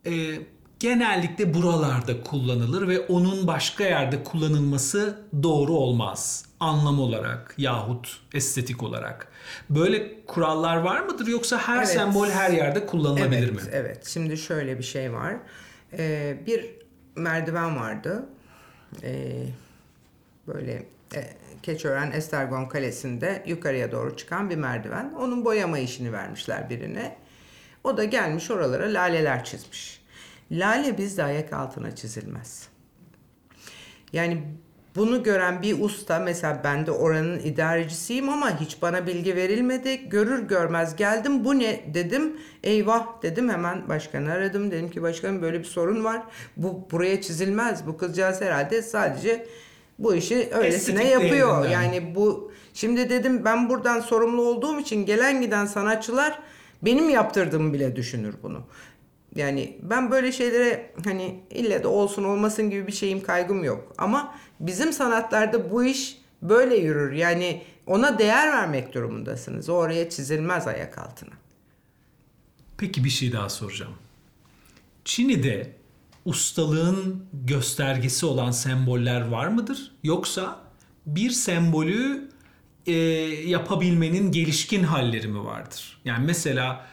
e, 0.05 0.39
genellikle 0.79 1.53
buralarda 1.53 2.23
kullanılır 2.23 2.87
ve 2.87 2.99
onun 2.99 3.47
başka 3.47 3.83
yerde 3.83 4.23
kullanılması 4.23 5.19
doğru 5.43 5.73
olmaz 5.73 6.45
anlam 6.59 6.99
olarak 6.99 7.55
yahut 7.57 8.19
estetik 8.33 8.83
olarak. 8.83 9.27
Böyle 9.69 10.25
kurallar 10.25 10.77
var 10.77 10.99
mıdır 10.99 11.27
yoksa 11.27 11.57
her 11.57 11.77
Evet. 11.77 11.87
sembol 11.87 12.29
her 12.29 12.49
yerde 12.51 12.85
kullanılabilir 12.85 13.49
evet, 13.49 13.53
mi? 13.53 13.61
Evet. 13.71 14.07
Şimdi 14.07 14.37
şöyle 14.37 14.77
bir 14.77 14.83
şey 14.83 15.13
var. 15.13 15.35
Ee, 15.97 16.37
bir 16.47 16.75
merdiven 17.15 17.75
vardı. 17.75 18.25
Ee, 19.03 19.45
böyle 20.47 20.85
e, 21.15 21.27
Keçiören 21.63 22.11
Estergon 22.11 22.65
Kalesi'nde 22.65 23.43
yukarıya 23.47 23.91
doğru 23.91 24.17
çıkan 24.17 24.49
bir 24.49 24.55
merdiven. 24.55 25.13
Onun 25.19 25.45
boyama 25.45 25.79
işini 25.79 26.13
vermişler 26.13 26.69
birine. 26.69 27.17
O 27.83 27.97
da 27.97 28.03
gelmiş 28.03 28.51
oralara 28.51 28.93
laleler 28.93 29.43
çizmiş. 29.43 30.04
Lale 30.51 30.97
bizde 30.97 31.23
ayak 31.23 31.53
altına 31.53 31.95
çizilmez. 31.95 32.67
Yani 34.13 34.43
bunu 34.95 35.23
gören 35.23 35.61
bir 35.61 35.81
usta 35.81 36.19
mesela 36.19 36.61
ben 36.63 36.85
de 36.85 36.91
oranın 36.91 37.39
idarecisiyim 37.39 38.29
ama 38.29 38.59
hiç 38.59 38.81
bana 38.81 39.07
bilgi 39.07 39.35
verilmedi. 39.35 40.09
Görür 40.09 40.47
görmez 40.47 40.95
geldim 40.95 41.45
bu 41.45 41.59
ne 41.59 41.93
dedim. 41.93 42.37
Eyvah 42.63 43.21
dedim 43.21 43.49
hemen 43.49 43.89
başkanı 43.89 44.31
aradım. 44.31 44.71
Dedim 44.71 44.89
ki 44.89 45.01
başkanım 45.01 45.41
böyle 45.41 45.59
bir 45.59 45.65
sorun 45.65 46.03
var. 46.03 46.21
Bu 46.57 46.87
buraya 46.91 47.21
çizilmez. 47.21 47.87
Bu 47.87 47.97
kızcağız 47.97 48.41
herhalde 48.41 48.81
sadece 48.81 49.47
bu 49.99 50.15
işi 50.15 50.35
öylesine 50.35 51.03
Estetik 51.03 51.11
yapıyor. 51.11 51.63
değerinden. 51.63 51.81
Yani 51.81 52.15
bu 52.15 52.51
şimdi 52.73 53.09
dedim 53.09 53.45
ben 53.45 53.69
buradan 53.69 53.99
sorumlu 53.99 54.41
olduğum 54.41 54.79
için 54.79 55.05
gelen 55.05 55.41
giden 55.41 55.65
sanatçılar 55.65 56.39
benim 56.81 57.09
yaptırdığımı 57.09 57.73
bile 57.73 57.95
düşünür 57.95 58.35
bunu. 58.43 58.63
Yani 59.35 59.77
ben 59.81 60.11
böyle 60.11 60.31
şeylere 60.31 60.91
hani 61.03 61.39
ille 61.49 61.83
de 61.83 61.87
olsun 61.87 62.23
olmasın 62.23 62.69
gibi 62.69 62.87
bir 62.87 62.91
şeyim 62.91 63.23
kaygım 63.23 63.63
yok. 63.63 63.93
Ama 63.97 64.35
bizim 64.59 64.93
sanatlarda 64.93 65.71
bu 65.71 65.83
iş 65.83 66.17
böyle 66.41 66.75
yürür. 66.75 67.11
Yani 67.11 67.61
ona 67.87 68.19
değer 68.19 68.51
vermek 68.53 68.93
durumundasınız. 68.93 69.69
Oraya 69.69 70.09
çizilmez 70.09 70.67
ayak 70.67 70.97
altına. 70.97 71.33
Peki 72.77 73.03
bir 73.03 73.09
şey 73.09 73.31
daha 73.31 73.49
soracağım. 73.49 73.93
Çin'de 75.05 75.75
ustalığın 76.25 77.25
göstergesi 77.33 78.25
olan 78.25 78.51
semboller 78.51 79.27
var 79.27 79.47
mıdır? 79.47 79.91
Yoksa 80.03 80.59
bir 81.05 81.29
sembolü 81.29 82.29
e, 82.87 82.93
yapabilmenin 83.45 84.31
gelişkin 84.31 84.83
halleri 84.83 85.27
mi 85.27 85.45
vardır? 85.45 86.01
Yani 86.05 86.25
mesela 86.25 86.87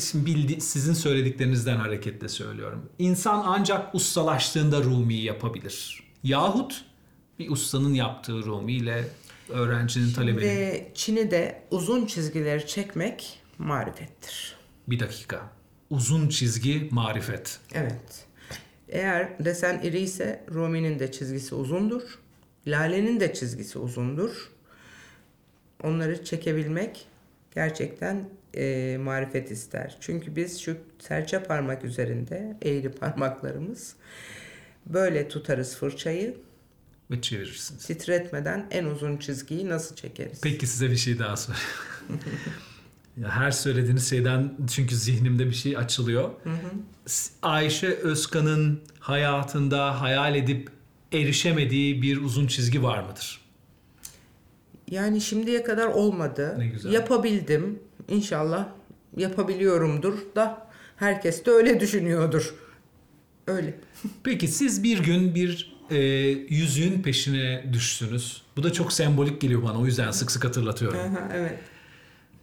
şimdi 0.00 0.26
bildi, 0.26 0.60
sizin 0.60 0.92
söylediklerinizden 0.92 1.76
hareketle 1.76 2.28
söylüyorum. 2.28 2.90
İnsan 2.98 3.42
ancak 3.46 3.94
ustalaştığında 3.94 4.82
Rumi'yi 4.82 5.24
yapabilir. 5.24 6.02
Yahut 6.24 6.84
bir 7.38 7.50
ustanın 7.50 7.94
yaptığı 7.94 8.42
Rumi 8.42 8.72
ile 8.72 9.04
öğrencinin, 9.48 10.12
talebenin. 10.12 10.46
Ve 10.46 10.90
Çin'de 10.94 11.62
uzun 11.70 12.06
çizgileri 12.06 12.66
çekmek 12.66 13.40
marifettir. 13.58 14.56
Bir 14.88 15.00
dakika. 15.00 15.50
Uzun 15.90 16.28
çizgi 16.28 16.88
marifet. 16.90 17.60
Evet. 17.72 18.26
Eğer 18.88 19.44
desen 19.44 19.80
iri 19.82 20.00
ise 20.00 20.44
Rumi'nin 20.50 20.98
de 20.98 21.12
çizgisi 21.12 21.54
uzundur. 21.54 22.18
Lale'nin 22.66 23.20
de 23.20 23.34
çizgisi 23.34 23.78
uzundur. 23.78 24.50
Onları 25.82 26.24
çekebilmek 26.24 27.06
gerçekten 27.54 28.28
e, 28.56 28.96
marifet 29.00 29.50
ister. 29.50 29.96
Çünkü 30.00 30.36
biz 30.36 30.60
şu 30.60 30.76
serçe 30.98 31.42
parmak 31.42 31.84
üzerinde 31.84 32.56
eğri 32.62 32.90
parmaklarımız 32.92 33.94
böyle 34.86 35.28
tutarız 35.28 35.76
fırçayı 35.76 36.36
ve 37.10 37.20
çevirirsiniz. 37.20 37.86
titretmeden 37.86 38.66
en 38.70 38.84
uzun 38.84 39.16
çizgiyi 39.16 39.68
nasıl 39.68 39.96
çekeriz? 39.96 40.40
Peki 40.42 40.66
size 40.66 40.90
bir 40.90 40.96
şey 40.96 41.18
daha 41.18 41.36
sorayım. 41.36 41.64
Ya 43.16 43.28
her 43.30 43.50
söylediğiniz 43.50 44.10
şeyden 44.10 44.54
çünkü 44.72 44.96
zihnimde 44.96 45.46
bir 45.46 45.52
şey 45.54 45.76
açılıyor. 45.76 46.30
S- 47.06 47.32
Ayşe 47.42 47.86
Özkan'ın 47.88 48.80
hayatında 49.00 50.00
hayal 50.00 50.34
edip 50.36 50.68
erişemediği 51.12 52.02
bir 52.02 52.16
uzun 52.16 52.46
çizgi 52.46 52.82
var 52.82 53.02
mıdır? 53.02 53.40
Yani 54.92 55.20
şimdiye 55.20 55.62
kadar 55.62 55.86
olmadı. 55.86 56.54
Ne 56.58 56.66
güzel. 56.66 56.92
Yapabildim. 56.92 57.78
İnşallah 58.08 58.68
yapabiliyorumdur 59.16 60.18
da 60.36 60.66
herkes 60.96 61.44
de 61.44 61.50
öyle 61.50 61.80
düşünüyordur. 61.80 62.54
Öyle. 63.46 63.74
Peki 64.24 64.48
siz 64.48 64.82
bir 64.82 64.98
gün 64.98 65.34
bir 65.34 65.76
e, 65.90 65.98
yüzüğün 66.48 67.02
peşine 67.02 67.64
düştünüz. 67.72 68.42
Bu 68.56 68.62
da 68.62 68.72
çok 68.72 68.92
sembolik 68.92 69.40
geliyor 69.40 69.62
bana 69.62 69.80
o 69.80 69.86
yüzden 69.86 70.10
sık 70.10 70.30
sık 70.30 70.44
hatırlatıyorum. 70.44 71.00
Aha, 71.00 71.28
evet. 71.34 71.58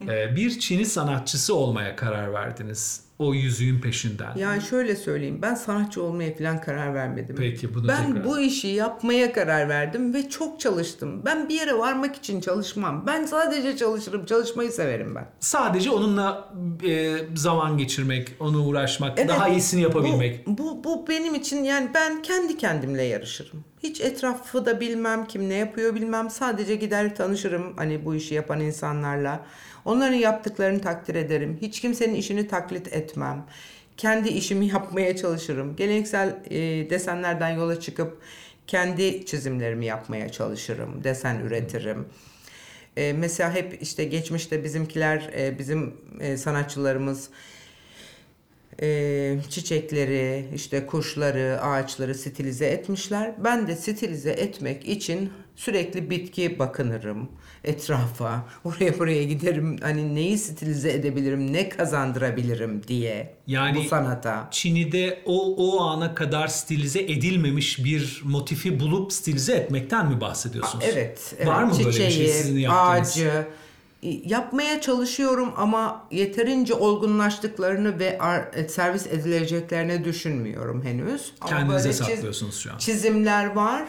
E, 0.02 0.36
bir 0.36 0.60
Çin'i 0.60 0.86
sanatçısı 0.86 1.56
olmaya 1.56 1.96
karar 1.96 2.34
verdiniz 2.34 3.09
o 3.20 3.34
yüzüğün 3.34 3.80
peşinden. 3.82 4.36
Yani 4.36 4.62
şöyle 4.62 4.96
söyleyeyim. 4.96 5.40
Ben 5.42 5.56
sanatçı 5.56 6.04
olmaya 6.04 6.36
falan 6.38 6.62
karar 6.62 6.94
vermedim. 6.94 7.36
Peki, 7.40 7.74
bunu 7.74 7.88
Ben 7.88 8.06
tekrar- 8.08 8.26
bu 8.26 8.40
işi 8.40 8.68
yapmaya 8.68 9.34
karar 9.34 9.70
verdim 9.70 10.14
ve 10.14 10.30
çok 10.30 10.60
çalıştım. 10.60 11.22
Ben 11.26 11.50
bir 11.50 11.56
yere 11.56 11.78
varmak 11.78 12.16
için 12.16 12.42
çalışmam. 12.42 13.04
Ben 13.08 13.26
sadece 13.26 13.78
çalışırım. 13.78 14.26
Çalışmayı 14.26 14.72
severim 14.72 15.16
ben. 15.16 15.28
Sadece 15.40 15.92
onunla 15.92 16.54
e, 16.88 17.18
zaman 17.36 17.78
geçirmek, 17.78 18.32
onu 18.40 18.66
uğraşmak, 18.66 19.20
Evet, 19.20 19.30
daha 19.30 19.50
iyisini 19.50 19.82
yapabilmek. 19.82 20.48
Bu, 20.48 20.58
bu, 20.58 20.84
bu 20.84 21.08
benim 21.08 21.36
için 21.36 21.64
yani 21.64 21.90
ben 21.94 22.22
kendi 22.22 22.58
kendimle 22.58 23.04
yarışırım. 23.04 23.64
Hiç 23.84 24.02
etrafı 24.02 24.66
da 24.66 24.80
bilmem, 24.80 25.26
kim 25.26 25.50
ne 25.50 25.54
yapıyor 25.54 25.96
bilmem. 25.96 26.30
Sadece 26.30 26.76
gider 26.76 27.16
tanışırım 27.16 27.78
hani 27.78 28.06
bu 28.06 28.16
işi 28.16 28.34
yapan 28.34 28.60
insanlarla. 28.60 29.46
Onların 29.86 30.16
yaptıklarını 30.16 30.82
takdir 30.82 31.16
ederim. 31.16 31.58
Hiç 31.62 31.80
kimsenin 31.80 32.14
işini 32.14 32.48
taklit 32.48 32.94
etmem. 32.94 33.46
Kendi 33.98 34.30
işimi 34.30 34.68
yapmaya 34.74 35.16
çalışırım. 35.16 35.76
Geleneksel 35.76 36.38
e, 36.50 36.90
desenlerden 36.90 37.50
yola 37.50 37.80
çıkıp 37.80 38.22
kendi 38.68 39.26
çizimlerimi 39.26 39.86
yapmaya 39.86 40.30
çalışırım. 40.30 41.04
Desen 41.04 41.40
üretirim. 41.40 42.06
E, 42.98 43.14
mesela 43.14 43.54
hep 43.54 43.82
işte 43.82 44.04
geçmişte 44.04 44.64
bizimkiler, 44.64 45.30
e, 45.38 45.60
bizim 45.60 45.94
e, 46.20 46.38
sanatçılarımız 46.38 47.30
e, 48.82 49.38
çiçekleri, 49.50 50.46
işte 50.56 50.86
kuşları, 50.86 51.62
ağaçları 51.62 52.16
stilize 52.16 52.66
etmişler. 52.66 53.34
Ben 53.44 53.68
de 53.68 53.76
stilize 53.76 54.32
etmek 54.32 54.88
için 54.88 55.32
sürekli 55.56 56.10
bitki 56.10 56.60
bakınırım 56.60 57.30
etrafa. 57.64 58.46
Oraya 58.64 59.00
buraya 59.00 59.24
giderim. 59.24 59.78
Hani 59.82 60.16
neyi 60.16 60.38
stilize 60.38 60.92
edebilirim, 60.92 61.54
ne 61.54 61.70
kazandırabilirim 61.70 62.84
diye 62.88 63.34
Yani 63.48 63.78
bu 63.78 63.84
sanata. 63.84 64.48
Çin'de 64.52 65.22
o, 65.26 65.56
o 65.56 65.82
ana 65.82 66.16
kadar 66.16 66.48
stilize 66.48 67.00
edilmemiş 67.00 67.84
bir 67.84 68.22
motifi 68.24 68.80
bulup 68.80 69.14
stilize 69.14 69.54
etmekten 69.54 70.10
mi 70.10 70.22
bahsediyorsunuz? 70.22 70.86
Evet, 70.94 71.34
evet. 71.38 71.48
Var 71.48 71.64
mı 71.64 71.72
böyle 71.72 71.88
bir 71.88 71.92
Çiçeği, 71.92 72.12
şey 72.12 72.28
sizin 72.28 72.60
yaptığınız? 72.60 73.10
ağacı 73.18 73.48
yapmaya 74.02 74.82
çalışıyorum 74.82 75.54
ama 75.58 76.08
yeterince 76.12 76.74
olgunlaştıklarını 76.74 78.00
ve 78.00 78.20
e, 78.56 78.68
servis 78.68 79.08
edileceklerini 79.08 80.04
düşünmüyorum 80.04 80.84
henüz. 80.84 81.34
Kendinize 81.48 81.94
saklıyorsunuz 81.94 82.60
şu 82.60 82.74
an. 82.74 82.78
Çizimler 82.78 83.46
var. 83.46 83.86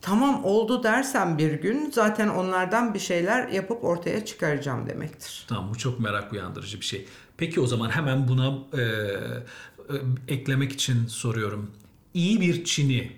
Tamam 0.00 0.44
oldu 0.44 0.82
dersem 0.82 1.38
bir 1.38 1.52
gün 1.52 1.90
zaten 1.90 2.28
onlardan 2.28 2.94
bir 2.94 2.98
şeyler 2.98 3.48
yapıp 3.48 3.84
ortaya 3.84 4.24
çıkaracağım 4.24 4.86
demektir. 4.86 5.44
Tamam 5.48 5.70
bu 5.70 5.78
çok 5.78 6.00
merak 6.00 6.32
uyandırıcı 6.32 6.80
bir 6.80 6.84
şey. 6.84 7.06
Peki 7.36 7.60
o 7.60 7.66
zaman 7.66 7.90
hemen 7.90 8.28
buna 8.28 8.58
e, 8.72 8.80
e, 8.80 9.96
eklemek 10.28 10.72
için 10.72 11.06
soruyorum. 11.06 11.70
İyi 12.14 12.40
bir 12.40 12.64
Çin'i, 12.64 13.12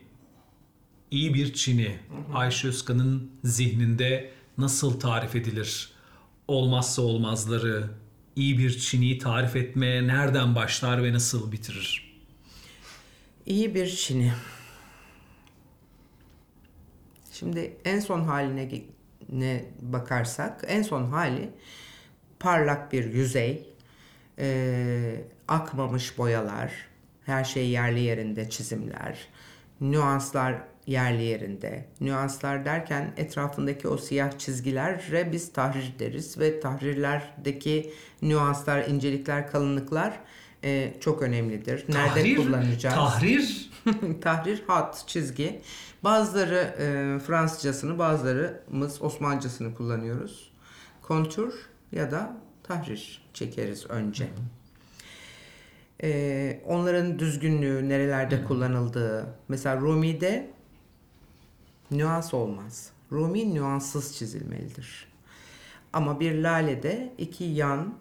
iyi 1.11 1.35
bir 1.35 1.55
Çin'i 1.55 1.98
Ayşe 2.35 2.68
Özkan'ın 2.68 3.31
zihninde 3.44 4.36
nasıl 4.59 5.01
tarif 5.01 5.37
edilir? 5.37 5.90
Olmazsa 6.49 7.03
olmazları, 7.03 7.90
iyi 8.37 8.59
bir 8.59 8.79
Çin'i 8.79 9.19
tarif 9.19 9.57
etmeye 9.57 10.07
nereden 10.07 10.55
başlar 10.55 11.03
ve 11.05 11.12
nasıl 11.12 11.53
bitirir? 11.53 12.19
İyi 13.47 13.75
bir 13.75 13.88
Çin'i. 13.88 14.33
Şimdi 17.33 17.77
en 17.85 18.01
son 18.01 18.25
haline 18.25 18.83
ne 19.33 19.64
bakarsak 19.81 20.64
en 20.66 20.83
son 20.83 21.05
hali 21.05 21.51
parlak 22.40 22.92
bir 22.92 23.05
yüzey, 23.05 23.69
e, 24.38 25.25
akmamış 25.49 26.19
boyalar, 26.19 26.73
her 27.25 27.45
şey 27.45 27.69
yerli 27.69 28.01
yerinde 28.01 28.51
çizimler, 28.51 29.19
nüanslar 29.81 30.62
yerli 30.87 31.22
yerinde. 31.22 31.85
Nüanslar 32.01 32.64
derken 32.64 33.12
etrafındaki 33.16 33.88
o 33.88 33.96
siyah 33.96 34.38
çizgilere 34.38 35.33
biz 35.33 35.53
tahrir 35.53 35.94
deriz 35.99 36.38
ve 36.38 36.61
tahrirlerdeki 36.61 37.92
nüanslar, 38.22 38.85
incelikler, 38.85 39.51
kalınlıklar 39.51 40.20
e, 40.64 40.94
çok 41.01 41.22
önemlidir. 41.22 41.85
Nerede 41.88 42.14
tahrir, 42.14 42.37
kullanacağız? 42.37 42.94
Tahrir 42.94 43.70
Tahrir 44.20 44.62
hat 44.66 45.05
çizgi. 45.07 45.61
Bazıları 46.05 46.75
e, 46.79 47.18
Fransızcasını, 47.18 47.99
bazılarımız 47.99 49.03
Osmancasını 49.03 49.75
kullanıyoruz. 49.75 50.53
Kontür 51.03 51.55
ya 51.92 52.11
da 52.11 52.37
tahrir 52.62 53.29
çekeriz 53.35 53.90
önce. 53.90 54.29
E, 56.03 56.61
onların 56.66 57.18
düzgünlüğü, 57.18 57.88
nerelerde 57.88 58.44
kullanıldığı. 58.44 59.27
Mesela 59.49 59.77
Rumi'de 59.77 60.51
nüans 61.90 62.35
olmaz. 62.35 62.90
Rumi 63.12 63.55
nüanssız 63.55 64.16
çizilmelidir. 64.16 65.09
Ama 65.92 66.20
bir 66.20 66.42
lalede 66.42 67.12
iki 67.18 67.44
yan 67.44 67.94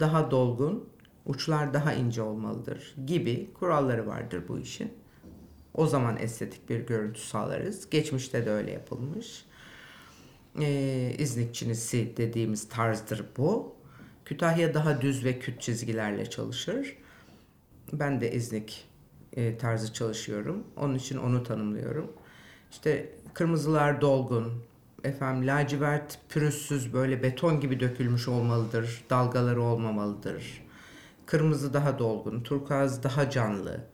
daha 0.00 0.30
dolgun, 0.30 0.88
uçlar 1.26 1.74
daha 1.74 1.92
ince 1.92 2.22
olmalıdır 2.22 2.94
gibi 3.06 3.50
kuralları 3.54 4.06
vardır 4.06 4.42
bu 4.48 4.58
işin. 4.58 4.92
O 5.74 5.86
zaman 5.86 6.16
estetik 6.16 6.68
bir 6.68 6.80
görüntü 6.80 7.20
sağlarız. 7.20 7.90
Geçmişte 7.90 8.46
de 8.46 8.50
öyle 8.50 8.70
yapılmış. 8.70 9.44
Ee, 10.60 11.14
İznik 11.18 12.16
dediğimiz 12.16 12.68
tarzdır 12.68 13.24
bu. 13.36 13.74
Kütahya 14.24 14.74
daha 14.74 15.00
düz 15.00 15.24
ve 15.24 15.38
küt 15.38 15.60
çizgilerle 15.60 16.30
çalışır. 16.30 16.96
Ben 17.92 18.20
de 18.20 18.32
İznik 18.32 18.88
e, 19.32 19.58
tarzı 19.58 19.92
çalışıyorum. 19.92 20.64
Onun 20.76 20.94
için 20.94 21.18
onu 21.18 21.42
tanımlıyorum. 21.42 22.12
İşte 22.70 23.12
kırmızılar 23.38 24.00
dolgun, 24.00 24.62
efendim 25.04 25.46
lacivert 25.46 26.18
pürüzsüz 26.28 26.92
böyle 26.92 27.22
beton 27.22 27.60
gibi 27.60 27.80
dökülmüş 27.80 28.28
olmalıdır. 28.28 29.04
Dalgaları 29.10 29.62
olmamalıdır. 29.62 30.62
Kırmızı 31.26 31.74
daha 31.74 31.98
dolgun, 31.98 32.40
turkuaz 32.40 33.02
daha 33.02 33.30
canlı 33.30 33.84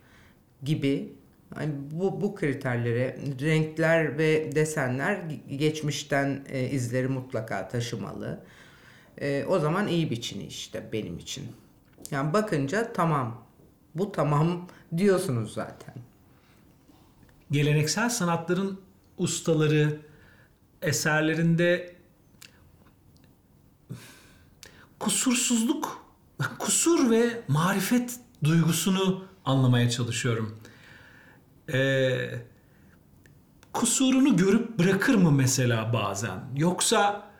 gibi 0.63 1.13
yani 1.57 1.73
bu 1.91 2.21
bu 2.21 2.35
kriterlere 2.35 3.19
renkler 3.41 4.19
ve 4.19 4.55
desenler 4.55 5.21
geçmişten 5.57 6.45
e, 6.49 6.71
izleri 6.71 7.09
mutlaka 7.09 7.69
taşımalı. 7.69 8.41
E, 9.21 9.45
o 9.45 9.59
zaman 9.59 9.87
iyi 9.89 10.11
bir 10.11 10.21
Çin'i 10.21 10.47
işte 10.47 10.89
benim 10.93 11.19
için. 11.19 11.45
Yani 12.11 12.33
bakınca 12.33 12.93
tamam. 12.93 13.45
Bu 13.95 14.13
tamam 14.13 14.69
diyorsunuz 14.97 15.55
zaten. 15.55 15.95
geleneksel 17.51 18.09
sanatların 18.09 18.84
ustaları 19.19 20.01
eserlerinde 20.83 21.95
kusursuzluk, 24.99 26.07
kusur 26.59 27.11
ve 27.11 27.43
marifet 27.49 28.21
duygusunu 28.45 29.25
anlamaya 29.45 29.91
çalışıyorum. 29.91 30.59
Ee, 31.73 32.31
kusurunu 33.73 34.37
görüp 34.37 34.79
bırakır 34.79 35.15
mı 35.15 35.33
mesela 35.33 35.93
bazen? 35.93 36.39
Yoksa 36.57 37.31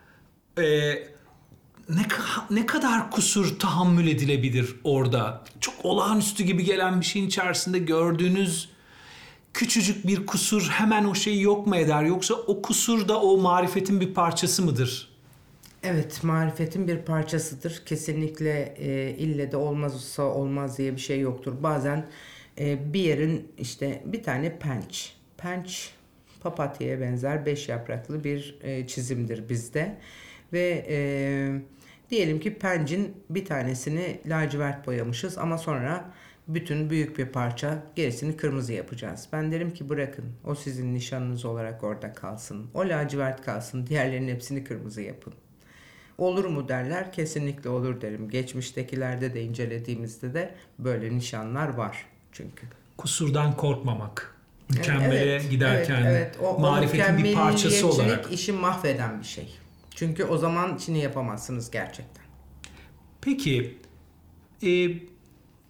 e, 0.57 0.63
ne, 1.89 2.05
ne 2.49 2.65
kadar 2.65 3.11
kusur 3.11 3.59
tahammül 3.59 4.07
edilebilir 4.07 4.75
orada? 4.83 5.43
Çok 5.59 5.85
olağanüstü 5.85 6.43
gibi 6.43 6.63
gelen 6.63 7.01
bir 7.01 7.05
şeyin 7.05 7.27
içerisinde 7.27 7.79
gördüğünüz 7.79 8.74
küçücük 9.55 10.07
bir 10.07 10.25
kusur 10.25 10.69
hemen 10.69 11.05
o 11.05 11.15
şeyi 11.15 11.41
yok 11.41 11.67
mu 11.67 11.75
eder? 11.75 12.03
Yoksa 12.03 12.33
o 12.33 12.61
kusur 12.61 13.07
da 13.07 13.21
o 13.21 13.37
marifetin 13.37 14.01
bir 14.01 14.13
parçası 14.13 14.63
mıdır? 14.63 15.09
Evet, 15.83 16.23
marifetin 16.23 16.87
bir 16.87 16.97
parçasıdır. 16.97 17.83
Kesinlikle 17.85 18.75
e, 18.77 19.09
ille 19.17 19.51
de 19.51 19.57
olmazsa 19.57 20.23
olmaz 20.23 20.77
diye 20.77 20.95
bir 20.95 21.01
şey 21.01 21.19
yoktur. 21.19 21.53
Bazen 21.63 22.07
e, 22.59 22.93
bir 22.93 22.99
yerin 22.99 23.51
işte 23.57 24.03
bir 24.05 24.23
tane 24.23 24.59
penç. 24.59 25.13
Penç 25.37 25.89
papatya'ya 26.41 27.01
benzer 27.01 27.45
beş 27.45 27.69
yapraklı 27.69 28.23
bir 28.23 28.57
e, 28.61 28.87
çizimdir 28.87 29.49
bizde. 29.49 29.97
Ve 30.53 30.85
e, 30.89 30.97
Diyelim 32.09 32.39
ki 32.39 32.53
pencin 32.53 33.13
bir 33.29 33.45
tanesini 33.45 34.19
lacivert 34.25 34.87
boyamışız 34.87 35.37
ama 35.37 35.57
sonra 35.57 36.13
bütün 36.47 36.89
büyük 36.89 37.17
bir 37.17 37.25
parça 37.25 37.83
gerisini 37.95 38.37
kırmızı 38.37 38.73
yapacağız. 38.73 39.27
Ben 39.33 39.51
derim 39.51 39.73
ki 39.73 39.89
bırakın 39.89 40.25
o 40.43 40.55
sizin 40.55 40.93
nişanınız 40.93 41.45
olarak 41.45 41.83
orada 41.83 42.13
kalsın. 42.13 42.67
O 42.73 42.79
lacivert 42.79 43.45
kalsın 43.45 43.87
diğerlerinin 43.87 44.33
hepsini 44.33 44.63
kırmızı 44.63 45.01
yapın. 45.01 45.33
Olur 46.17 46.45
mu 46.45 46.69
derler 46.69 47.11
kesinlikle 47.11 47.69
olur 47.69 48.01
derim. 48.01 48.29
Geçmiştekilerde 48.29 49.33
de 49.33 49.43
incelediğimizde 49.43 50.33
de 50.33 50.55
böyle 50.79 51.15
nişanlar 51.17 51.67
var 51.67 52.05
çünkü. 52.31 52.67
Kusurdan 52.97 53.55
korkmamak. 53.57 54.35
Mükemmele 54.69 55.19
Evet, 55.19 55.49
giderken 55.51 56.01
evet, 56.05 56.35
evet. 56.35 56.37
O, 56.43 56.59
marifetin 56.59 57.17
bir 57.17 57.33
parçası 57.33 57.87
olarak. 57.87 58.31
işi 58.31 58.51
mahveden 58.51 59.19
bir 59.19 59.25
şey. 59.25 59.55
Çünkü 59.95 60.23
o 60.23 60.37
zaman 60.37 60.77
Çin'i 60.77 60.99
yapamazsınız 60.99 61.71
gerçekten. 61.71 62.25
Peki 63.21 63.77
e, 64.63 64.67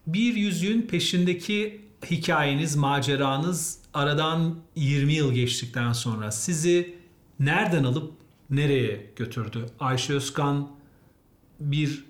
bir 0.07 0.35
yüzüğün 0.35 0.81
peşindeki 0.81 1.81
hikayeniz, 2.11 2.75
maceranız 2.75 3.79
aradan 3.93 4.55
20 4.75 5.13
yıl 5.13 5.33
geçtikten 5.33 5.93
sonra 5.93 6.31
sizi 6.31 6.95
nereden 7.39 7.83
alıp 7.83 8.13
nereye 8.49 9.11
götürdü? 9.15 9.65
Ayşe 9.79 10.13
Özkan 10.13 10.69
bir 11.59 12.05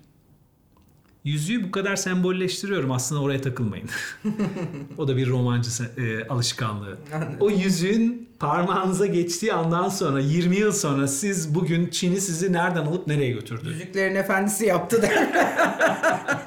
yüzüğü 1.24 1.64
bu 1.64 1.72
kadar 1.72 1.96
sembolleştiriyorum 1.96 2.92
aslında 2.92 3.22
oraya 3.22 3.42
takılmayın. 3.42 3.90
o 4.98 5.08
da 5.08 5.18
bir 5.18 5.30
romancı 5.30 5.70
e, 5.98 6.28
alışkanlığı. 6.28 6.98
O 7.40 7.50
yüzüğün 7.50 8.30
parmağınıza 8.40 9.06
geçtiği 9.06 9.54
andan 9.54 9.90
sonra 9.90 10.20
20 10.20 10.56
yıl 10.56 10.72
sonra 10.72 11.08
siz 11.08 11.56
bugün 11.56 11.88
Çin'i 11.88 12.22
sizi 12.22 12.54
nereden 12.54 12.86
alıp 12.86 13.08
nereye 13.08 13.32
götürdü? 13.32 13.70
Yüzüklerin 13.70 14.16
efendisi 14.16 14.66
yaptı 14.66 15.02
der. 15.02 15.30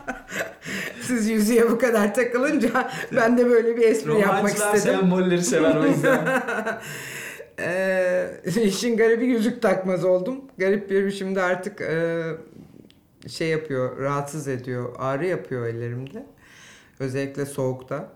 Siz 1.09 1.29
yüzüğe 1.29 1.71
bu 1.71 1.79
kadar 1.79 2.15
takılınca 2.15 2.91
ben 3.17 3.39
de 3.39 3.47
böyle 3.47 3.77
bir 3.77 3.83
espri 3.83 4.11
yapmak 4.11 4.39
Romancılar 4.39 4.75
istedim. 4.75 5.01
sembolleri 5.01 5.43
sever 5.43 5.77
o 5.77 5.87
yüzden. 5.87 6.43
Ee, 7.61 8.31
işin 8.63 8.97
garibi 8.97 9.27
yüzük 9.27 9.63
takmaz 9.63 10.05
oldum. 10.05 10.41
Garip 10.59 10.91
bir 10.91 11.11
şimdi 11.11 11.41
artık 11.41 11.81
e, 11.81 12.23
şey 13.29 13.49
yapıyor, 13.49 13.99
rahatsız 13.99 14.49
ediyor, 14.49 14.95
ağrı 14.99 15.27
yapıyor 15.27 15.67
ellerimde. 15.67 16.27
Özellikle 17.01 17.47
soğukta. 17.47 18.13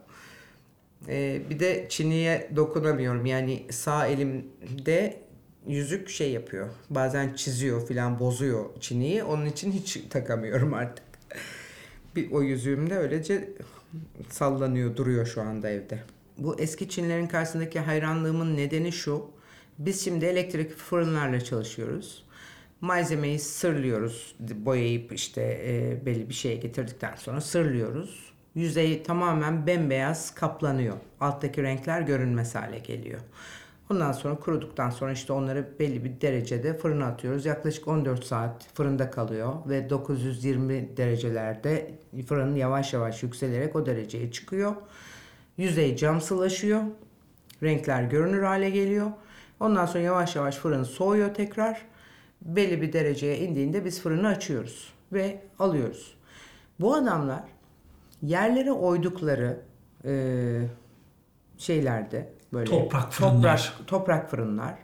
Ee, 1.09 1.42
bir 1.50 1.61
de 1.61 1.87
çiniye 1.88 2.50
dokunamıyorum. 2.57 3.26
Yani 3.26 3.66
sağ 3.70 4.07
elimde 4.07 5.16
yüzük 5.66 6.09
şey 6.09 6.31
yapıyor. 6.31 6.68
Bazen 6.90 7.35
çiziyor 7.35 7.87
filan 7.87 8.18
bozuyor 8.18 8.64
çiniyi. 8.81 9.24
Onun 9.24 9.46
için 9.46 9.72
hiç 9.72 9.98
takamıyorum 10.11 10.74
artık. 10.74 11.12
Bir 12.16 12.31
o 12.31 12.42
yüzüğüm 12.42 12.90
de 12.90 12.98
öylece 12.98 13.51
sallanıyor, 14.31 14.96
duruyor 14.96 15.27
şu 15.27 15.42
anda 15.42 15.70
evde. 15.70 15.98
Bu 16.38 16.61
eski 16.61 16.88
Çinlerin 16.88 17.27
karşısındaki 17.27 17.81
hayranlığımın 17.81 18.57
nedeni 18.57 18.92
şu. 18.92 19.31
Biz 19.79 20.05
şimdi 20.05 20.25
elektrik 20.25 20.77
fırınlarla 20.77 21.40
çalışıyoruz. 21.40 22.25
Malzemeyi 22.81 23.38
sırlıyoruz. 23.38 24.35
Boyayıp 24.40 25.12
işte 25.12 25.42
e, 25.42 26.07
belli 26.07 26.29
bir 26.29 26.35
şeye 26.35 26.57
getirdikten 26.57 27.16
sonra 27.16 27.40
sırlıyoruz. 27.40 28.33
Yüzey 28.55 29.03
tamamen 29.03 29.66
bembeyaz 29.66 30.35
kaplanıyor. 30.35 30.96
Alttaki 31.20 31.62
renkler 31.62 32.01
görünmez 32.01 32.55
hale 32.55 32.79
geliyor. 32.79 33.20
Ondan 33.90 34.12
sonra 34.12 34.35
kuruduktan 34.35 34.90
sonra 34.90 35.12
işte 35.12 35.33
onları 35.33 35.68
belli 35.81 36.05
bir 36.05 36.21
derecede 36.21 36.79
fırına 36.79 37.07
atıyoruz. 37.07 37.47
Yaklaşık 37.47 37.88
14 37.88 38.25
saat 38.25 38.66
fırında 38.75 39.11
kalıyor 39.11 39.55
ve 39.66 39.90
920 39.90 40.97
derecelerde 40.97 41.95
fırın 42.27 42.55
yavaş 42.55 42.92
yavaş 42.92 43.23
yükselerek 43.23 43.77
o 43.77 43.87
dereceye 43.87 44.33
çıkıyor. 44.33 44.75
Yüzey 45.57 45.97
camsılaşıyor. 45.97 46.83
Renkler 47.62 48.03
görünür 48.03 48.42
hale 48.42 48.71
geliyor. 48.71 49.11
Ondan 49.61 49.87
sonra 49.87 50.05
yavaş 50.05 50.37
yavaş 50.37 50.57
fırın 50.57 50.85
soğuyor 50.85 51.35
tekrar. 51.35 51.87
Belli 52.42 52.83
bir 52.83 52.92
dereceye 52.92 53.38
indiğinde 53.38 53.85
biz 53.85 54.03
fırını 54.03 54.29
açıyoruz 54.29 54.92
ve 55.12 55.40
alıyoruz. 55.59 56.14
Bu 56.81 56.95
adamlar 56.95 57.42
yerlere 58.23 58.73
oydukları 58.73 59.61
e, 60.05 60.12
şeylerde 61.59 62.33
böyle 62.52 62.70
Toprak 62.70 63.12
fırınlar. 63.12 63.72
toprak, 63.76 63.86
toprak 63.88 64.30
fırınlar. 64.30 64.74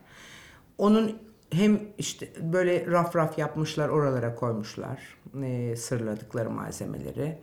Onun 0.78 1.18
hem 1.52 1.81
işte 1.98 2.28
böyle 2.40 2.87
raf 2.87 3.16
raf 3.16 3.38
yapmışlar 3.38 3.88
oralara 3.88 4.35
koymuşlar 4.35 4.98
e, 5.44 5.76
sırladıkları 5.76 6.50
malzemeleri 6.50 7.38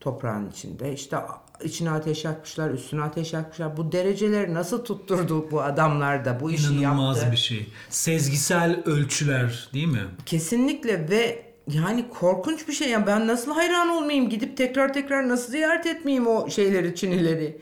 toprağın 0.00 0.50
içinde. 0.50 0.92
İşte 0.92 1.16
içine 1.64 1.90
ateş 1.90 2.24
yakmışlar, 2.24 2.70
üstüne 2.70 3.02
ateş 3.02 3.32
yakmışlar. 3.32 3.76
Bu 3.76 3.92
dereceleri 3.92 4.54
nasıl 4.54 4.84
tutturdu 4.84 5.50
bu 5.50 5.62
adamlar 5.62 6.24
da 6.24 6.40
bu 6.40 6.50
işi 6.50 6.72
İnanılmaz 6.74 7.16
yaptı? 7.16 7.32
bir 7.32 7.36
şey. 7.36 7.72
Sezgisel 7.90 8.82
ölçüler 8.84 9.68
değil 9.74 9.86
mi? 9.86 10.00
Kesinlikle 10.26 11.10
ve 11.10 11.52
yani 11.66 12.08
korkunç 12.08 12.68
bir 12.68 12.72
şey. 12.72 12.90
Yani 12.90 13.06
ben 13.06 13.26
nasıl 13.26 13.52
hayran 13.52 13.88
olmayayım? 13.88 14.28
Gidip 14.28 14.56
tekrar 14.56 14.92
tekrar 14.92 15.28
nasıl 15.28 15.50
ziyaret 15.52 15.86
etmeyeyim 15.86 16.26
o 16.26 16.50
şeyleri, 16.50 16.94
Çinileri? 16.94 17.58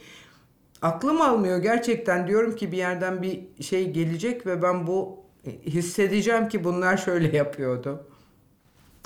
Aklım 0.81 1.21
almıyor 1.21 1.57
gerçekten. 1.57 2.27
Diyorum 2.27 2.55
ki 2.55 2.71
bir 2.71 2.77
yerden 2.77 3.21
bir 3.21 3.63
şey 3.63 3.91
gelecek 3.91 4.45
ve 4.45 4.61
ben 4.61 4.87
bu 4.87 5.19
hissedeceğim 5.65 6.49
ki 6.49 6.63
bunlar 6.63 6.97
şöyle 6.97 7.37
yapıyordu. 7.37 8.03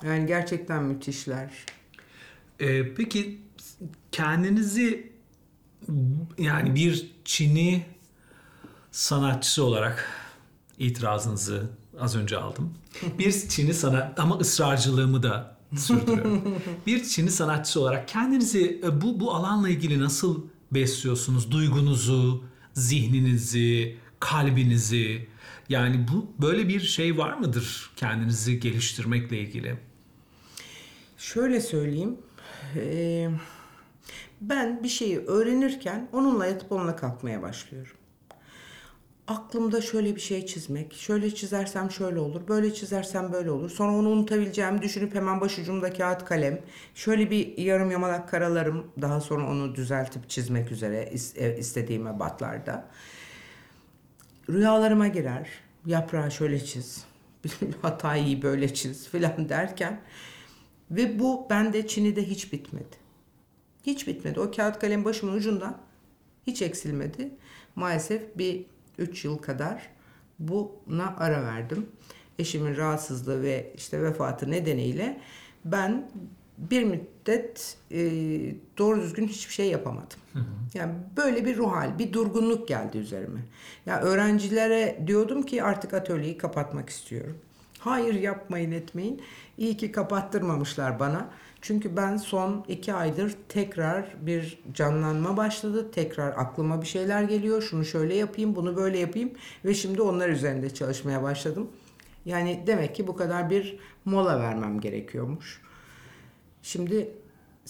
Yani 0.03 0.25
gerçekten 0.25 0.83
müthişler. 0.83 1.65
Ee, 2.59 2.93
peki 2.93 3.41
kendinizi 4.11 5.11
yani 6.37 6.75
bir 6.75 7.11
Çin'i 7.25 7.85
sanatçısı 8.91 9.63
olarak 9.63 10.09
itirazınızı 10.79 11.69
az 11.99 12.15
önce 12.15 12.37
aldım. 12.37 12.73
Bir 13.19 13.49
Çin'i 13.49 13.73
sanat 13.73 14.19
ama 14.19 14.37
ısrarcılığımı 14.37 15.23
da 15.23 15.57
sürdürüyorum. 15.77 16.55
bir 16.87 17.03
Çin'i 17.03 17.31
sanatçısı 17.31 17.81
olarak 17.81 18.07
kendinizi 18.07 18.81
e, 18.83 19.01
bu 19.01 19.19
bu 19.19 19.33
alanla 19.33 19.69
ilgili 19.69 19.99
nasıl 19.99 20.41
besliyorsunuz? 20.71 21.51
Duygunuzu, 21.51 22.43
zihninizi, 22.73 23.97
kalbinizi 24.19 25.27
yani 25.69 26.05
bu 26.13 26.27
böyle 26.41 26.67
bir 26.67 26.79
şey 26.79 27.17
var 27.17 27.33
mıdır 27.33 27.91
kendinizi 27.95 28.59
geliştirmekle 28.59 29.39
ilgili? 29.39 29.75
Şöyle 31.17 31.61
söyleyeyim. 31.61 32.17
Ee, 32.75 33.29
ben 34.41 34.83
bir 34.83 34.89
şeyi 34.89 35.19
öğrenirken 35.19 36.09
onunla 36.13 36.45
yatıp 36.45 36.71
onunla 36.71 36.95
kalkmaya 36.95 37.41
başlıyorum. 37.41 37.93
Aklımda 39.27 39.81
şöyle 39.81 40.15
bir 40.15 40.21
şey 40.21 40.45
çizmek, 40.45 40.93
şöyle 40.93 41.35
çizersem 41.35 41.91
şöyle 41.91 42.19
olur, 42.19 42.47
böyle 42.47 42.73
çizersem 42.73 43.33
böyle 43.33 43.51
olur. 43.51 43.69
Sonra 43.69 43.91
onu 43.91 44.09
unutabileceğimi 44.09 44.81
düşünüp 44.81 45.15
hemen 45.15 45.41
başucumda 45.41 45.93
kağıt 45.93 46.25
kalem, 46.25 46.61
şöyle 46.95 47.31
bir 47.31 47.57
yarım 47.57 47.91
yamalak 47.91 48.29
karalarım, 48.29 48.87
daha 49.01 49.21
sonra 49.21 49.49
onu 49.49 49.75
düzeltip 49.75 50.29
çizmek 50.29 50.71
üzere 50.71 51.09
is- 51.13 51.57
istediğim 51.57 52.07
ebatlarda. 52.07 52.87
Rüyalarıma 54.49 55.07
girer, 55.07 55.49
yaprağı 55.85 56.31
şöyle 56.31 56.65
çiz, 56.65 57.05
hatayı 57.81 58.41
böyle 58.41 58.73
çiz 58.73 59.09
filan 59.09 59.49
derken 59.49 60.01
ve 60.91 61.19
bu 61.19 61.47
bende 61.49 61.87
Çin'de 61.87 62.23
hiç 62.23 62.53
bitmedi. 62.53 62.95
Hiç 63.83 64.07
bitmedi. 64.07 64.39
O 64.39 64.51
kağıt 64.51 64.79
kalem 64.79 65.05
başımın 65.05 65.33
ucundan 65.33 65.77
hiç 66.47 66.61
eksilmedi. 66.61 67.31
Maalesef 67.75 68.37
bir 68.37 68.65
3 68.97 69.25
yıl 69.25 69.37
kadar 69.37 69.89
buna 70.39 71.15
ara 71.17 71.43
verdim. 71.43 71.85
Eşimin 72.39 72.77
rahatsızlığı 72.77 73.43
ve 73.43 73.73
işte 73.75 74.03
vefatı 74.03 74.51
nedeniyle 74.51 75.21
ben 75.65 76.11
bir 76.57 76.83
müddet 76.83 77.77
e, 77.91 77.99
doğru 78.77 79.01
düzgün 79.01 79.27
hiçbir 79.27 79.53
şey 79.53 79.69
yapamadım. 79.69 80.19
Yani 80.73 80.93
böyle 81.17 81.45
bir 81.45 81.57
ruh 81.57 81.71
hal, 81.71 81.99
bir 81.99 82.13
durgunluk 82.13 82.67
geldi 82.67 82.97
üzerime. 82.97 83.39
Ya 83.85 84.01
öğrencilere 84.01 85.03
diyordum 85.07 85.43
ki 85.43 85.63
artık 85.63 85.93
atölyeyi 85.93 86.37
kapatmak 86.37 86.89
istiyorum. 86.89 87.37
Hayır 87.85 88.13
yapmayın 88.13 88.71
etmeyin. 88.71 89.21
İyi 89.57 89.77
ki 89.77 89.91
kapattırmamışlar 89.91 90.99
bana. 90.99 91.29
Çünkü 91.61 91.97
ben 91.97 92.17
son 92.17 92.65
iki 92.67 92.93
aydır 92.93 93.35
tekrar 93.49 94.15
bir 94.21 94.59
canlanma 94.73 95.37
başladı. 95.37 95.91
Tekrar 95.91 96.33
aklıma 96.37 96.81
bir 96.81 96.87
şeyler 96.87 97.23
geliyor. 97.23 97.61
Şunu 97.61 97.85
şöyle 97.85 98.15
yapayım, 98.15 98.55
bunu 98.55 98.75
böyle 98.75 98.97
yapayım. 98.97 99.31
Ve 99.65 99.73
şimdi 99.73 100.01
onlar 100.01 100.29
üzerinde 100.29 100.73
çalışmaya 100.73 101.23
başladım. 101.23 101.67
Yani 102.25 102.63
demek 102.67 102.95
ki 102.95 103.07
bu 103.07 103.15
kadar 103.15 103.49
bir 103.49 103.79
mola 104.05 104.39
vermem 104.39 104.79
gerekiyormuş. 104.79 105.61
Şimdi 106.61 107.09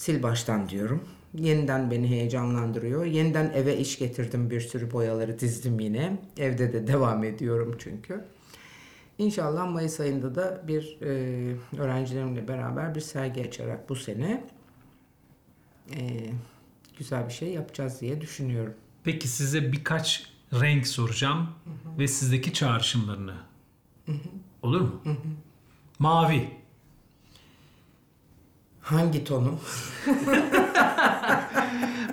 sil 0.02 0.18
baştan 0.22 0.68
diyorum. 0.68 1.04
Yeniden 1.34 1.90
beni 1.90 2.08
heyecanlandırıyor. 2.08 3.04
Yeniden 3.04 3.52
eve 3.54 3.76
iş 3.76 3.98
getirdim 3.98 4.50
bir 4.50 4.60
sürü 4.60 4.92
boyaları 4.92 5.38
dizdim 5.38 5.80
yine. 5.80 6.18
Evde 6.38 6.72
de 6.72 6.86
devam 6.86 7.24
ediyorum 7.24 7.76
çünkü. 7.78 8.35
İnşallah 9.18 9.70
Mayıs 9.70 10.00
ayında 10.00 10.34
da 10.34 10.62
bir 10.68 10.98
e, 11.02 11.06
öğrencilerimle 11.78 12.48
beraber 12.48 12.94
bir 12.94 13.00
sergi 13.00 13.44
açarak 13.44 13.88
bu 13.88 13.96
sene 13.96 14.44
e, 15.94 16.30
güzel 16.98 17.28
bir 17.28 17.32
şey 17.32 17.52
yapacağız 17.52 18.00
diye 18.00 18.20
düşünüyorum. 18.20 18.74
Peki 19.04 19.28
size 19.28 19.72
birkaç 19.72 20.30
renk 20.52 20.86
soracağım 20.86 21.48
ve 21.98 22.08
sizdeki 22.08 22.52
çağrışımlarını. 22.52 23.34
Olur 24.62 24.80
mu? 24.80 25.02
Mavi. 25.98 26.50
Hangi 28.80 29.24
tonu? 29.24 29.58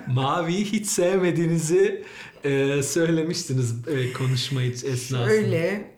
Maviyi 0.06 0.64
hiç 0.64 0.86
sevmediğinizi 0.86 2.04
e, 2.44 2.82
söylemiştiniz 2.82 3.88
e, 3.88 4.12
konuşma 4.12 4.62
esnasında. 4.62 5.24
Öyle 5.24 5.93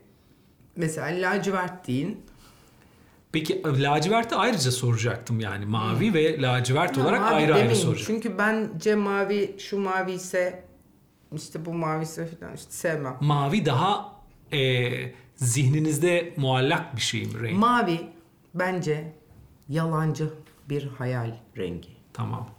mesela 0.76 1.30
lacivert 1.30 1.86
deyin. 1.88 2.20
Peki 3.32 3.62
laciverti 3.64 4.34
ayrıca 4.34 4.70
soracaktım 4.70 5.40
yani 5.40 5.66
mavi 5.66 6.14
ve 6.14 6.42
lacivert 6.42 6.98
olarak 6.98 7.20
Mavi 7.20 7.34
ayrı 7.34 7.54
ayrı 7.54 7.64
demeyin. 7.64 7.82
soracağım. 7.82 8.06
Çünkü 8.06 8.38
bence 8.38 8.94
mavi 8.94 9.56
şu 9.58 9.78
mavi 9.78 10.12
ise 10.12 10.64
işte 11.34 11.64
bu 11.64 11.72
mavi 11.74 12.02
ise 12.02 12.26
falan 12.26 12.54
işte 12.54 12.70
sevmem. 12.72 13.16
Mavi 13.20 13.64
daha 13.66 14.12
e, 14.52 14.90
zihninizde 15.36 16.34
muallak 16.36 16.96
bir 16.96 17.00
şey 17.00 17.24
mi 17.24 17.42
renk? 17.42 17.58
Mavi 17.58 18.00
bence 18.54 19.12
yalancı 19.68 20.30
bir 20.68 20.86
hayal 20.86 21.34
rengi. 21.56 21.88
tamam. 22.12 22.50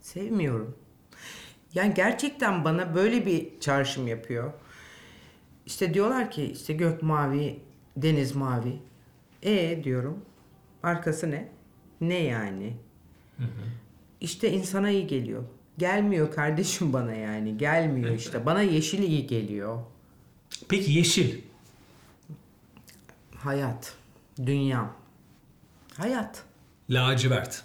Sevmiyorum. 0.00 0.76
Yani 1.74 1.94
gerçekten 1.94 2.64
bana 2.64 2.94
böyle 2.94 3.26
bir 3.26 3.60
çağrışım 3.60 4.06
yapıyor. 4.08 4.52
İşte 5.66 5.94
diyorlar 5.94 6.30
ki 6.30 6.44
işte 6.44 6.72
gök 6.72 7.02
mavi, 7.02 7.60
deniz 7.96 8.36
mavi. 8.36 8.78
E 9.42 9.84
diyorum. 9.84 10.24
Arkası 10.82 11.30
ne? 11.30 11.48
Ne 12.00 12.22
yani? 12.22 12.76
İşte 14.20 14.52
insana 14.52 14.90
iyi 14.90 15.06
geliyor. 15.06 15.44
Gelmiyor 15.78 16.32
kardeşim 16.32 16.92
bana 16.92 17.12
yani. 17.14 17.58
Gelmiyor 17.58 18.10
işte. 18.14 18.46
Bana 18.46 18.62
yeşil 18.62 19.02
iyi 19.02 19.26
geliyor. 19.26 19.78
Peki 20.68 20.92
yeşil. 20.92 21.40
Hayat, 23.36 23.94
dünya. 24.46 24.90
Hayat. 25.96 26.44
Lacivert. 26.90 27.64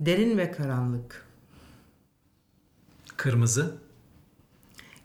Derin 0.00 0.38
ve 0.38 0.52
karanlık. 0.52 1.26
Kırmızı. 3.16 3.76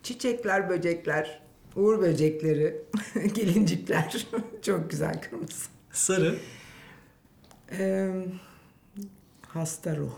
Çiçekler, 0.03 0.69
böcekler, 0.69 1.40
uğur 1.76 2.01
böcekleri, 2.01 2.82
gelincikler. 3.34 4.26
Çok 4.61 4.91
güzel 4.91 5.22
kırmızı. 5.22 5.65
Sarı. 5.91 6.36
Ee, 7.72 8.26
hasta 9.47 9.97
ruh. 9.97 10.11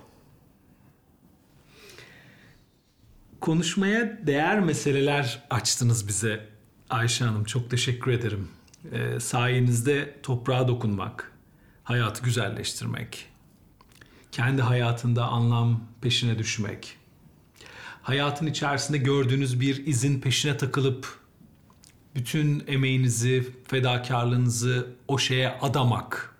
Konuşmaya 3.41 4.27
değer 4.27 4.59
meseleler 4.59 5.43
açtınız 5.49 6.07
bize 6.07 6.47
Ayşe 6.89 7.25
Hanım. 7.25 7.43
Çok 7.43 7.69
teşekkür 7.69 8.11
ederim. 8.11 8.47
Ee, 8.91 9.19
sayenizde 9.19 10.15
toprağa 10.23 10.67
dokunmak, 10.67 11.31
hayatı 11.83 12.23
güzelleştirmek, 12.23 13.29
kendi 14.31 14.61
hayatında 14.61 15.25
anlam 15.25 15.83
peşine 16.01 16.39
düşmek, 16.39 16.97
hayatın 18.01 18.45
içerisinde 18.47 18.97
gördüğünüz 18.97 19.59
bir 19.59 19.85
izin 19.85 20.21
peşine 20.21 20.57
takılıp 20.57 21.22
bütün 22.15 22.63
emeğinizi, 22.67 23.47
fedakarlığınızı 23.67 24.87
o 25.07 25.17
şeye 25.17 25.49
adamak, 25.61 26.35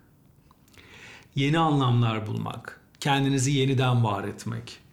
yeni 1.34 1.58
anlamlar 1.58 2.26
bulmak, 2.26 2.80
kendinizi 3.00 3.52
yeniden 3.52 4.04
var 4.04 4.24
etmek 4.24 4.84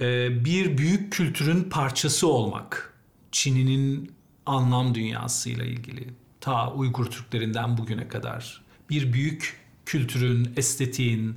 e, 0.00 0.44
bir 0.44 0.78
büyük 0.78 1.12
kültürün 1.12 1.62
parçası 1.62 2.28
olmak. 2.28 2.94
Çin'in 3.32 4.12
anlam 4.46 4.94
dünyasıyla 4.94 5.64
ilgili. 5.64 6.08
Ta 6.40 6.72
Uygur 6.72 7.06
Türklerinden 7.06 7.78
bugüne 7.78 8.08
kadar. 8.08 8.62
Bir 8.90 9.12
büyük 9.12 9.60
kültürün, 9.86 10.52
estetiğin, 10.56 11.34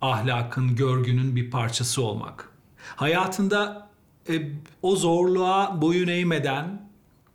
ahlakın, 0.00 0.76
görgünün 0.76 1.36
bir 1.36 1.50
parçası 1.50 2.02
olmak. 2.02 2.50
Hayatında 2.96 3.88
e, 4.28 4.48
o 4.82 4.96
zorluğa 4.96 5.82
boyun 5.82 6.08
eğmeden 6.08 6.85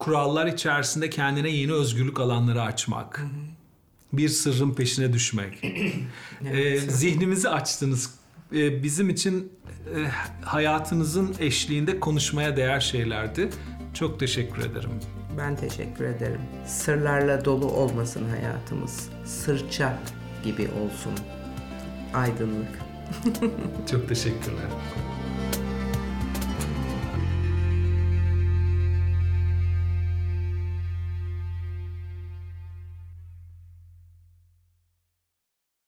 kurallar 0.02 0.48
içerisinde 0.48 1.10
kendine 1.10 1.50
yeni 1.50 1.74
özgürlük 1.74 2.20
alanları 2.20 2.62
açmak. 2.62 3.26
Bir 4.14 4.30
sırrın 4.30 4.74
peşine 4.74 5.14
düşmek. 5.14 5.64
E, 6.46 6.78
zihnimizi 6.78 7.50
açtınız. 7.50 8.16
E, 8.54 8.84
bizim 8.84 9.10
için 9.10 9.52
e, 9.96 10.08
hayatınızın 10.46 11.36
eşliğinde 11.40 12.00
konuşmaya 12.00 12.58
değer 12.58 12.80
şeylerdi. 12.80 13.50
Çok 13.94 14.20
teşekkür 14.20 14.62
ederim. 14.62 14.90
Ben 15.38 15.56
teşekkür 15.56 16.06
ederim. 16.06 16.42
Sırlarla 16.66 17.46
dolu 17.46 17.66
olmasın 17.66 18.30
hayatımız. 18.30 19.10
Sırça 19.26 20.00
gibi 20.44 20.62
olsun. 20.62 21.14
Aydınlık. 22.14 22.80
Çok 23.92 24.10
teşekkürler. 24.10 24.70